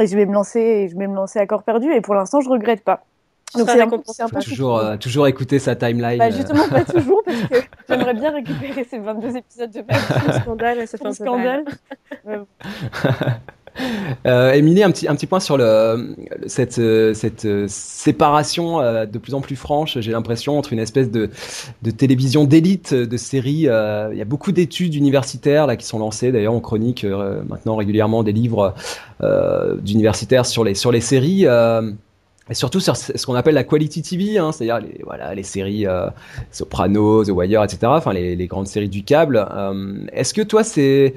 [0.00, 1.92] et je vais me lancer, et je vais me lancer à corps perdu.
[1.92, 3.04] Et pour l'instant, je regrette pas.
[3.56, 6.18] Donc c'est un, un peu toujours, euh, toujours écouter sa timeline.
[6.18, 6.30] bah, euh.
[6.32, 7.56] justement pas toujours parce que
[7.88, 11.64] j'aimerais bien récupérer ces 22 épisodes de Le scandale, ça fait un scandale.
[14.26, 16.14] Euh, Émilie, un petit, un petit point sur le,
[16.46, 20.80] cette, euh, cette euh, séparation euh, de plus en plus franche, j'ai l'impression, entre une
[20.80, 21.30] espèce de,
[21.80, 23.68] de télévision d'élite, de séries.
[23.68, 26.32] euh, Il y a beaucoup d'études universitaires là, qui sont lancées.
[26.32, 28.74] D'ailleurs, on chronique euh, maintenant régulièrement des livres
[29.22, 31.46] euh, d'universitaires sur les, sur les séries.
[32.54, 36.08] Surtout sur ce qu'on appelle la quality TV, hein, c'est-à-dire les, voilà, les séries euh,
[36.50, 39.46] Sopranos, The Wire, etc., enfin les, grandes séries du câble.
[39.54, 41.14] Euh, Est-ce que toi, c'est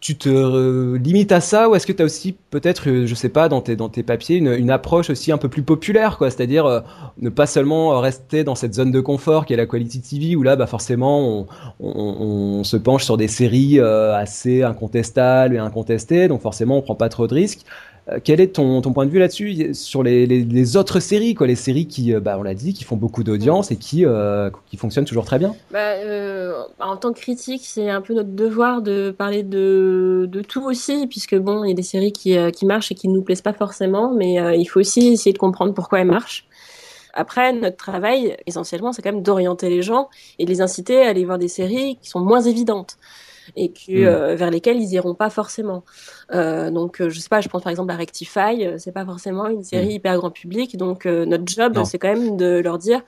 [0.00, 3.14] tu, te euh, limites à ça ou est-ce que tu as aussi peut-être, euh, je
[3.16, 6.30] sais pas, dans tes, dans tes papiers, une, approche aussi un peu plus populaire, quoi,
[6.30, 6.84] c'est-à-dire
[7.18, 10.44] ne pas seulement rester dans cette zone de confort qui est la quality TV où
[10.44, 11.46] là, bah forcément,
[11.80, 16.94] on, on, se penche sur des séries assez incontestables et incontestées, donc forcément, on prend
[16.94, 17.64] pas trop de risques.
[18.10, 19.74] Euh, quel est ton, point de vue là-dessus?
[19.74, 22.96] Sur les, autres séries, quoi, les séries qui, euh, bah, on l'a dit, qui font
[22.96, 25.54] beaucoup d'audience et qui, euh, qui fonctionnent toujours très bien.
[25.70, 25.94] Bah,
[26.80, 31.06] en tant que critique, c'est un peu notre devoir de parler de, de tout aussi,
[31.06, 33.42] puisque bon, il y a des séries qui, qui marchent et qui ne nous plaisent
[33.42, 36.46] pas forcément, mais il faut aussi essayer de comprendre pourquoi elles marchent.
[37.14, 41.08] Après, notre travail, essentiellement, c'est quand même d'orienter les gens et de les inciter à
[41.08, 42.96] aller voir des séries qui sont moins évidentes
[43.56, 44.04] et que, Mm.
[44.06, 45.84] euh, vers lesquelles ils iront pas forcément.
[46.34, 49.46] Euh, donc, euh, je sais pas, je pense par exemple à Rectify, c'est pas forcément
[49.46, 51.84] une série hyper grand public, donc euh, notre job, Non.
[51.84, 53.00] c'est quand même de leur dire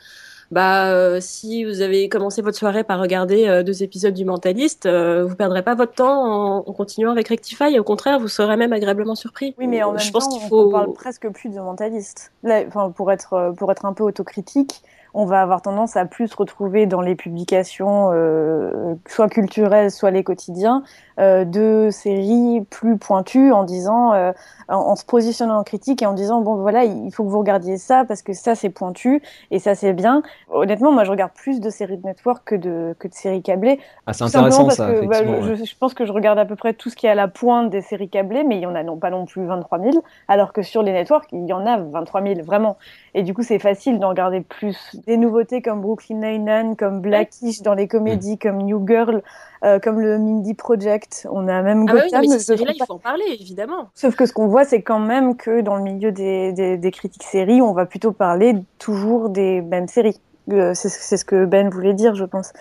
[0.51, 4.85] bah, euh, si vous avez commencé votre soirée par regarder euh, deux épisodes du Mentaliste,
[4.87, 7.79] euh, vous perdrez pas votre temps en, en continuant avec Rectify.
[7.79, 9.55] Au contraire, vous serez même agréablement surpris.
[9.59, 10.67] Oui, mais en même je pense qu'il on- faut.
[10.67, 12.33] on parle presque plus de mentaliste.
[12.43, 14.83] Là, enfin, pour être pour être un peu autocritique,
[15.15, 20.25] on va avoir tendance à plus retrouver dans les publications, euh, soit culturelles, soit les
[20.25, 20.83] quotidiens,
[21.19, 24.33] euh, de séries plus pointues en disant, euh,
[24.69, 27.39] en, en se positionnant en critique et en disant bon voilà, il faut que vous
[27.39, 30.23] regardiez ça parce que ça c'est pointu et ça c'est bien.
[30.51, 33.81] Honnêtement, moi je regarde plus de séries de network que de que de séries câblées.
[34.07, 36.73] Ah, c'est intéressant parce ça, que bah, je pense que je regarde à peu près
[36.73, 38.83] tout ce qui est à la pointe des séries câblées, mais il y en a
[38.83, 41.79] non pas non plus 23 000, alors que sur les networks, il y en a
[41.79, 42.77] 23 000 vraiment.
[43.15, 44.97] Et du coup, c'est facile d'en regarder plus.
[45.07, 49.23] Des nouveautés comme Brooklyn Nine-Nine, comme Blackish dans les comédies, comme New Girl,
[49.65, 51.27] euh, comme le Mindy Project.
[51.31, 52.21] On a même Ah bah oui, Gotham.
[52.29, 53.89] mais ces trouve il pas- faut en parler, évidemment.
[53.95, 56.91] Sauf que ce qu'on voit, c'est quand même que dans le milieu des, des, des
[56.91, 60.21] critiques séries, on va plutôt parler toujours des mêmes séries.
[60.51, 62.53] Euh, c'est c'est ce que Ben voulait dire, je pense.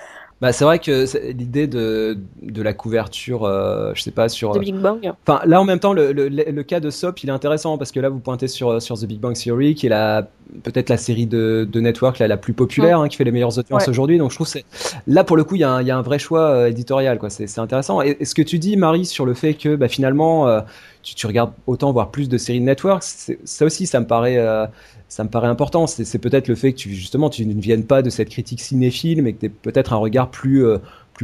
[0.41, 4.51] Bah, c'est vrai que l'idée de, de la couverture, euh, je sais pas, sur.
[4.53, 5.11] The Big Bang.
[5.27, 7.91] Enfin, là en même temps, le, le, le cas de Sop, il est intéressant parce
[7.91, 10.27] que là, vous pointez sur, sur The Big Bang Theory, qui est la
[10.63, 13.57] peut-être la série de, de network la, la plus populaire, hein, qui fait les meilleures
[13.59, 13.89] audiences Ouais.
[13.89, 14.17] aujourd'hui.
[14.17, 14.65] Donc je trouve que c'est
[15.07, 16.67] là pour le coup, il y, a un- il y a un vrai choix euh,
[16.67, 17.29] éditorial, quoi.
[17.29, 18.01] C'est c'est intéressant.
[18.01, 20.61] Et, et ce que tu dis, Marie, sur le fait que bah, finalement, euh,
[21.09, 24.37] tu, tu regardes autant voir plus de séries de network, ça aussi, ça me paraît.
[24.37, 24.65] euh,
[25.49, 25.87] important.
[25.87, 29.23] C'est peut-être le fait que tu, justement, tu ne viennes pas de cette critique cinéphile,
[29.23, 30.77] mais que tu aies peut-être un regard plus, euh,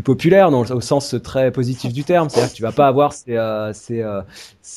[0.04, 2.30] populaire au sens très positif du terme.
[2.30, 3.72] C'est-à-dire tu vas pas avoir ces, euh,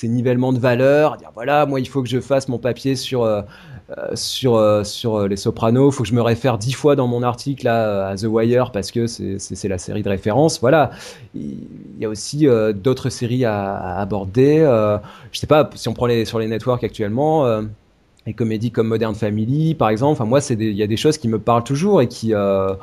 [0.05, 3.25] nivellements de valeur, dire voilà, moi il faut que je fasse mon papier sur,
[3.97, 7.07] euh, sur, euh, sur euh, les Sopranos, faut que je me réfère dix fois dans
[7.07, 10.61] mon article là, à The Wire parce que c'est la série de référence.
[10.61, 10.91] Voilà,
[11.35, 11.67] il
[11.99, 14.59] y a aussi d'autres séries à, à aborder.
[15.33, 17.63] Je sais pas si on prend les, sur les networks actuellement.
[18.29, 20.13] Les comédies comme Modern Family, par exemple.
[20.13, 22.75] Enfin, moi, il y a des choses qui me parlent toujours et qui, euh,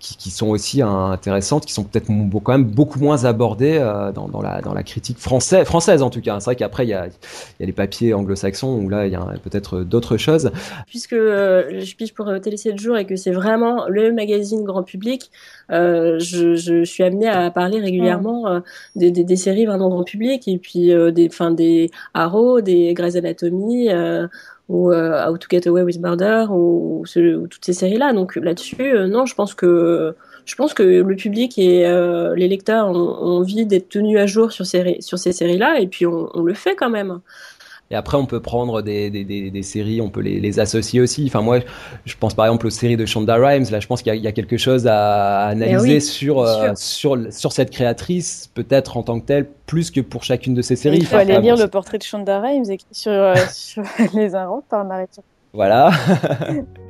[0.00, 2.08] qui, qui sont aussi hein, intéressantes, qui sont peut-être
[2.42, 6.10] quand même beaucoup moins abordées euh, dans, dans, la, dans la critique française, française en
[6.10, 6.40] tout cas.
[6.40, 9.12] C'est vrai qu'après, il y a, il y a les papiers anglo-saxons où là, il
[9.12, 10.50] y a peut-être d'autres choses.
[10.86, 14.64] Puisque euh, je pige pour euh, Télé 7 jours et que c'est vraiment le magazine
[14.64, 15.30] grand public,
[15.70, 18.60] euh, je, je suis amenée à parler régulièrement euh,
[18.96, 22.94] des, des, des séries vraiment grand public et puis euh, des, fin, des Arrow, des
[22.94, 23.88] Grey's Anatomy.
[24.70, 28.36] Ou euh, How to Get Away with Murder ou, ou toutes ces séries là donc
[28.36, 30.14] là-dessus euh, non je pense que
[30.44, 34.26] je pense que le public et euh, les lecteurs ont, ont envie d'être tenus à
[34.26, 37.20] jour sur ces, sur ces séries là et puis on, on le fait quand même
[37.92, 41.00] Et après, on peut prendre des, des, des, des séries, on peut les, les associer
[41.00, 41.24] aussi.
[41.26, 41.58] Enfin, moi,
[42.04, 43.64] je pense par exemple aux séries de Shonda Rhimes.
[43.72, 46.38] Là, je pense qu'il y, a- il y a quelque chose à analyser oui, sur,
[46.40, 50.62] euh, sur, sur cette créatrice, peut-être en tant que telle, plus que pour chacune de
[50.62, 50.98] ces séries.
[50.98, 53.82] Il faut Enfin, aller lire bon, le portrait de Shonda Rhimes écrit sur, euh, sur
[54.14, 55.06] les inventes par Marie.
[55.52, 55.90] Voilà.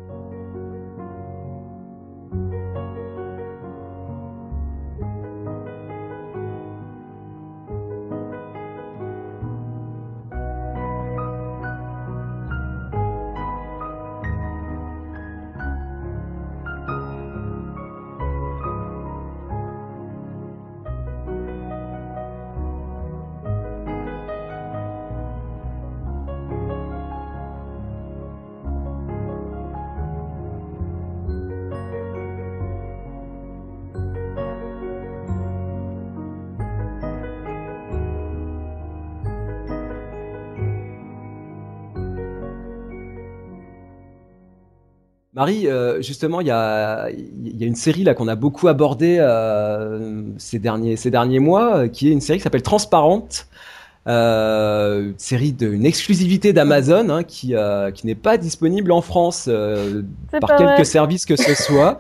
[45.41, 49.17] Marie, euh, justement, il y a, y a, une série là qu'on a beaucoup abordée
[49.19, 53.47] euh, ces derniers ces derniers mois, qui est une série qui s'appelle Transparente.
[54.07, 57.55] Euh, une série d'une exclusivité d'Amazon hein, qui,
[57.95, 59.49] qui n'est pas disponible en France
[60.43, 61.99] par quelque service que ce soit.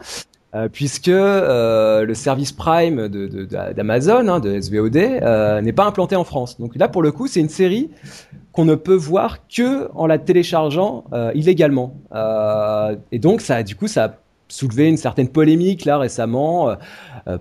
[0.52, 5.84] Euh, puisque euh, le service Prime d'Amazon, de, de, hein, de SVOD, euh, n'est pas
[5.84, 6.58] implanté en France.
[6.58, 7.90] Donc là, pour le coup, c'est une série
[8.50, 11.94] qu'on ne peut voir que en la téléchargeant illégalement.
[13.12, 14.14] et donc, ça, du coup, ça a
[14.48, 16.74] soulevé une certaine polémique là récemment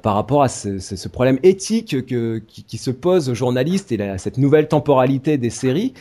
[0.04, 4.00] par rapport à ce, ce, problème éthique que, qui, qui, se pose aux journalistes et
[4.08, 5.96] à cette nouvelle temporalité des séries.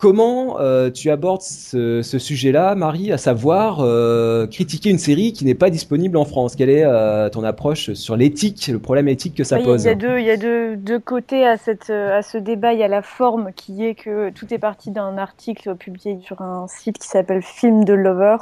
[0.00, 5.54] Comment euh, tu abordes ce, sujet-là, Marie, à savoir euh, critiquer une série qui n'est
[5.54, 6.56] pas disponible en France?
[6.56, 9.90] Quelle est euh, ton approche sur l'éthique, le problème éthique que ça pose Il y
[9.90, 12.72] a, deux, il y a deux, côtés à, cette, à ce débat.
[12.72, 16.40] Il y a la forme qui est que tout est parti d'un article publié sur
[16.40, 18.38] un site qui s'appelle Film de Lover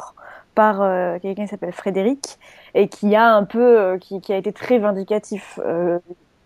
[0.55, 2.39] par quelqu'un qui s'appelle Frédéric
[2.77, 5.59] et qui a un peu, qui, qui, a été très vindicatif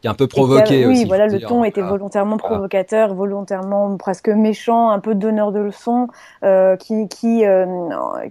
[0.03, 1.03] qui un peu provoqué aussi.
[1.03, 6.09] Oui, voilà, le ton était volontairement provocateur, volontairement presque méchant, un peu donneur de leçons,
[6.45, 7.67] euh, qui qui euh,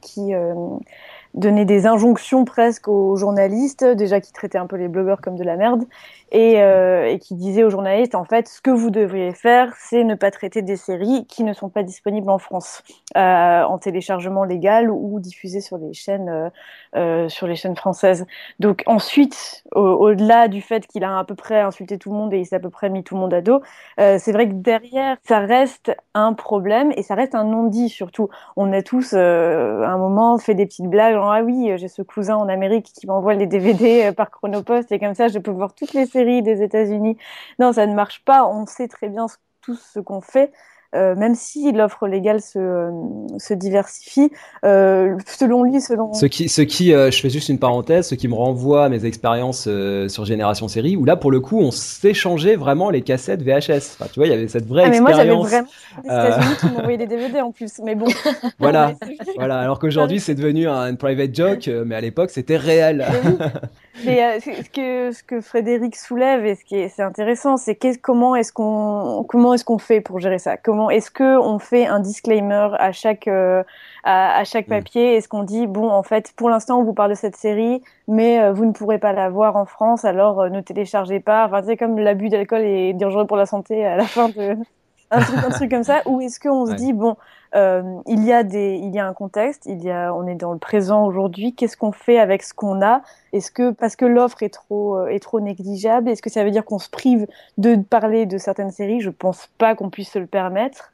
[0.01, 0.53] qui euh,
[1.33, 5.43] donnait des injonctions presque aux journalistes, déjà qui traitaient un peu les blogueurs comme de
[5.45, 5.85] la merde,
[6.31, 10.03] et, euh, et, qui disait aux journalistes en fait ce que vous devriez faire c'est
[10.03, 12.83] ne pas traiter des séries qui ne sont pas disponibles en France
[13.17, 16.51] euh, en téléchargement légal ou diffusées sur les chaînes
[16.95, 18.25] euh, sur les chaînes françaises.
[18.59, 22.39] Donc ensuite au-delà du fait qu'il a à peu près insulté tout le monde et
[22.39, 23.61] il s'est à peu près mis tout le monde à dos
[23.97, 28.29] c'est vrai que derrière ça reste un problème et ça reste un non-dit surtout.
[28.55, 32.01] On a tous à un moment fait des petites blagues genre ah oui j'ai ce
[32.01, 35.73] cousin en Amérique qui m'envoie les DVD par Chronopost et comme ça je peux voir
[35.73, 37.17] toutes les séries des États-Unis.
[37.59, 38.45] Non, ça ne marche pas.
[38.47, 39.25] On sait très bien
[39.61, 40.51] tout ce qu'on fait.
[40.93, 42.91] Euh, même si l'offre légale se, euh,
[43.37, 44.29] se diversifie,
[44.65, 46.13] euh, selon lui, selon...
[46.13, 49.05] Ce qui, ce qui je fais juste une parenthèse, ce qui me renvoie à mes
[49.05, 49.69] expériences
[50.09, 53.95] sur Génération Série, où là, pour le coup, on s'échangeait vraiment les cassettes VHS.
[53.95, 55.25] Enfin, tu vois, il y avait cette vraie ah, mais expérience.
[55.25, 58.07] Mais moi, j'avais vraiment des États-Unis qui m'envoyaient des DVD en plus, mais bon.
[58.59, 58.93] voilà,
[59.37, 59.59] voilà.
[59.59, 63.05] Alors qu'aujourd'hui, c'est devenu un private joke, mais à l'époque, c'était réel.
[64.05, 67.77] Mais euh, ce que ce que Frédéric soulève et ce qui est c'est intéressant, c'est
[68.01, 70.57] comment est-ce qu'on comment est-ce qu'on fait pour gérer ça?
[70.57, 73.63] Comment est-ce que on fait un disclaimer à chaque euh,
[74.03, 74.69] à, chaque mm.
[74.69, 75.15] papier?
[75.15, 78.39] Est-ce qu'on dit bon en fait pour l'instant on vous parle de cette série, mais
[78.39, 81.45] euh, vous ne pourrez pas la voir en France, alors ne téléchargez pas.
[81.45, 84.55] Enfin c'est comme l'abus d'alcool est dangereux pour la santé à la fin de
[85.11, 86.01] un truc, un truc comme ça.
[86.05, 87.17] Ou est-ce qu'on se dit bon
[87.53, 90.53] il y a des, il y a un contexte, il y a, on est dans
[90.53, 91.53] le présent aujourd'hui.
[91.53, 93.01] Qu'est-ce qu'on fait avec ce qu'on a?
[93.33, 96.51] Est-ce que parce que l'offre est trop, euh, est trop négligeable, est-ce que ça veut
[96.51, 97.27] dire qu'on se prive
[97.57, 99.01] de parler de certaines séries?
[99.01, 100.91] Je pense pas qu'on puisse se le permettre.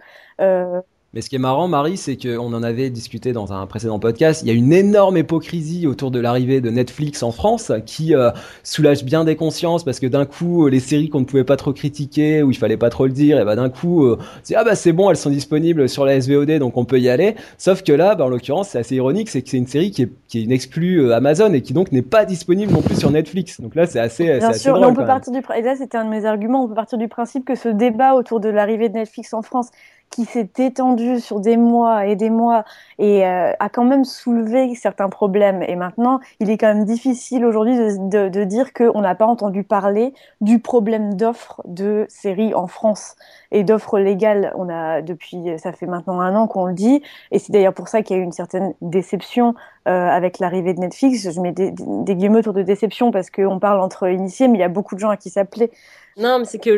[1.18, 3.98] Euh, mais ce qui est marrant, Marie, c'est qu'on en avait discuté dans un précédent
[3.98, 4.44] podcast.
[4.44, 8.30] Il y a une énorme hypocrisie autour de l'arrivée de Netflix en France qui euh,
[8.64, 11.74] soulage bien des consciences parce que d'un coup, les séries qu'on ne pouvait pas trop
[11.74, 14.64] critiquer ou il fallait pas trop le dire, et bah d'un coup, euh, c'est ah
[14.64, 17.36] bah c'est bon, elles sont disponibles sur la SVOD donc on peut y aller.
[17.58, 20.04] Sauf que là, bah, en l'occurrence, c'est assez ironique, c'est que c'est une série qui
[20.04, 23.00] est, qui est une exclue euh, Amazon et qui donc n'est pas disponible non plus
[23.00, 23.60] sur Netflix.
[23.60, 26.10] Donc là, c'est assez, bien sûr, on peut partir du et là c'était un de
[26.10, 26.64] mes arguments.
[26.64, 29.70] On peut partir du principe que ce débat autour de l'arrivée de Netflix en France
[30.10, 32.64] qui s'est étendu sur des mois et des mois
[32.98, 35.62] et euh, a quand même soulevé certains problèmes.
[35.64, 39.26] Et maintenant, il est quand même difficile aujourd'hui de, de, de, dire qu'on n'a pas
[39.26, 43.16] entendu parler du problème d'offres de séries en France
[43.52, 44.52] et d'offres légales.
[44.56, 47.02] On a depuis, ça fait maintenant un an qu'on le dit,
[47.32, 49.56] et c'est d'ailleurs pour ça qu'il y a eu une certaine déception
[49.88, 51.30] avec l'arrivée de Netflix.
[51.34, 54.62] Je mets des, des guillemets autour de déception parce qu'on parle entre initiés, mais il
[54.62, 55.72] y a beaucoup de gens à qui ça plaît.
[56.20, 56.72] Non, mais c'est que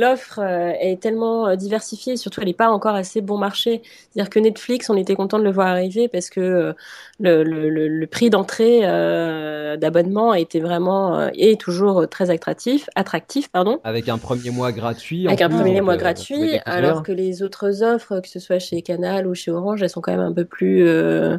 [0.00, 3.82] l'offre euh, est tellement euh, diversifiée, surtout elle n'est pas encore assez bon marché.
[3.84, 6.72] C'est-à-dire que Netflix, on était content de le voir arriver parce que euh,
[7.20, 13.80] le, le, le prix d'entrée euh, d'abonnement était vraiment et toujours très attractif, attractif, pardon.
[13.84, 15.26] Avec un premier mois gratuit.
[15.26, 19.26] Avec un premier mois gratuit, alors que les autres offres, que ce soit chez Canal
[19.26, 21.36] ou chez Orange, elles sont quand même un peu plus euh,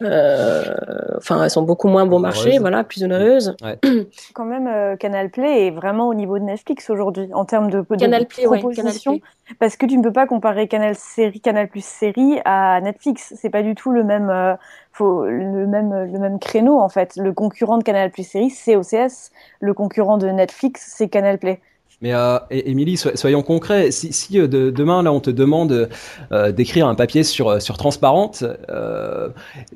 [0.00, 3.56] enfin, elles sont beaucoup moins bon marché, voilà, plus onéreuses.
[3.62, 3.78] Ouais.
[4.34, 7.80] Quand même, euh, Canal Play est vraiment au niveau de Netflix aujourd'hui en termes de,
[7.80, 9.20] de Canal Play, propositions,
[9.58, 13.34] parce que tu ne peux pas comparer Canal série, Canal Plus série à Netflix.
[13.36, 14.54] C'est pas du tout le même, euh,
[14.92, 17.16] faut, le même, le même créneau en fait.
[17.16, 19.30] Le concurrent de Canal Plus série, c'est OCS.
[19.60, 21.60] Le concurrent de Netflix, c'est Canal Play.
[22.00, 23.90] Mais euh, Émilie, soyons concrets.
[23.90, 25.88] Si, si euh, de, demain là on te demande
[26.30, 28.44] euh, d'écrire un papier sur euh, sur Transparente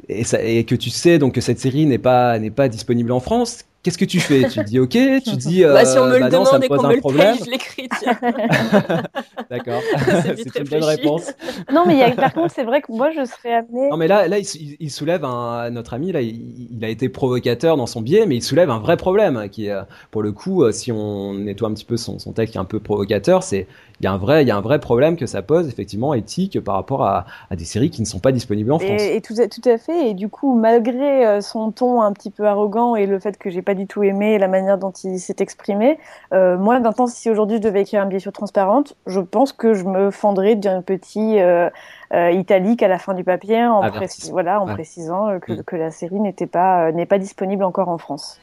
[0.09, 3.19] et, et, que tu sais donc que cette série n'est pas n'est pas disponible en
[3.19, 4.47] France, qu'est-ce que tu fais?
[4.47, 4.91] Tu dis ok,
[5.25, 6.85] tu dis bah, si on me bah le non, ça demande me et pose qu'on
[6.85, 7.35] un me le problème.
[7.35, 7.89] paye, je l'écris.
[9.51, 9.83] D'accord,
[10.37, 11.35] C'est une bonne réponse.
[11.71, 13.91] Non, mais il y a- par contre, c'est vrai que moi, je serais amenée.
[13.91, 17.77] Non mais là, là, il, soulève un notre ami là, il, il a été provocateur
[17.77, 20.63] dans son biais, mais il soulève un vrai problème qui est, euh, pour le coup,
[20.65, 23.43] euh, si on nettoie un petit peu son, son texte qui est un peu provocateur,
[23.43, 23.67] c'est
[24.01, 26.15] il y a un vrai, il y a un vrai problème que ça pose effectivement
[26.15, 29.01] éthique par rapport à, à des séries qui ne sont pas disponibles en France.
[29.01, 30.11] Et, et tout, à- tout à fait.
[30.11, 33.51] Et du coup, malgré euh, son ton un petit peu arrogant et le fait que
[33.51, 35.99] j'ai pas du tout aimé la manière dont il s'est exprimé,
[36.33, 39.75] euh, moi, maintenant, si aujourd'hui je devais écrire un billet sur transparente, je pense que
[39.75, 41.71] je me fendrais d'un petit euh,
[42.15, 44.75] euh, italique à la fin du papier en, précis- voilà, en Ouais.
[44.75, 45.63] précisant euh, que, Mm.
[45.65, 48.39] que la série n'était pas, n'est pas disponible encore en France.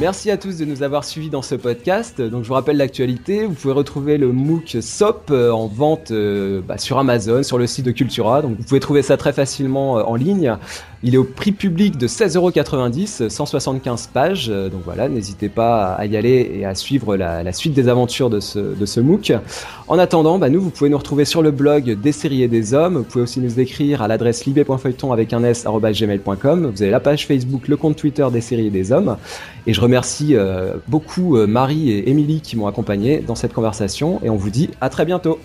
[0.00, 2.20] Merci à tous de nous avoir suivis dans ce podcast.
[2.20, 6.60] Donc je vous rappelle l'actualité, vous pouvez retrouver le MOOC SOP euh, en vente euh,
[6.64, 8.40] bah, sur Amazon, sur le site de Cultura.
[8.40, 10.54] Donc vous pouvez trouver ça très facilement euh, en ligne.
[11.02, 14.48] Il est au prix public de 16,90€, 175 pages.
[14.48, 18.40] Donc voilà, n'hésitez pas à y aller et à suivre la, suite des aventures de
[18.40, 19.32] ce, MOOC.
[19.86, 22.74] En attendant, bah, nous, vous pouvez nous retrouver sur le blog des séries et des
[22.74, 22.98] hommes.
[22.98, 26.72] Vous pouvez aussi nous écrire à l'adresse libé.feuilleton avec un s gmail.com.
[26.74, 29.16] Vous avez la page Facebook, le compte Twitter des séries et des hommes.
[29.68, 34.18] Et je remercie euh, beaucoup euh, Marie et Émilie qui m'ont accompagné dans cette conversation.
[34.24, 35.38] Et on vous dit à très bientôt.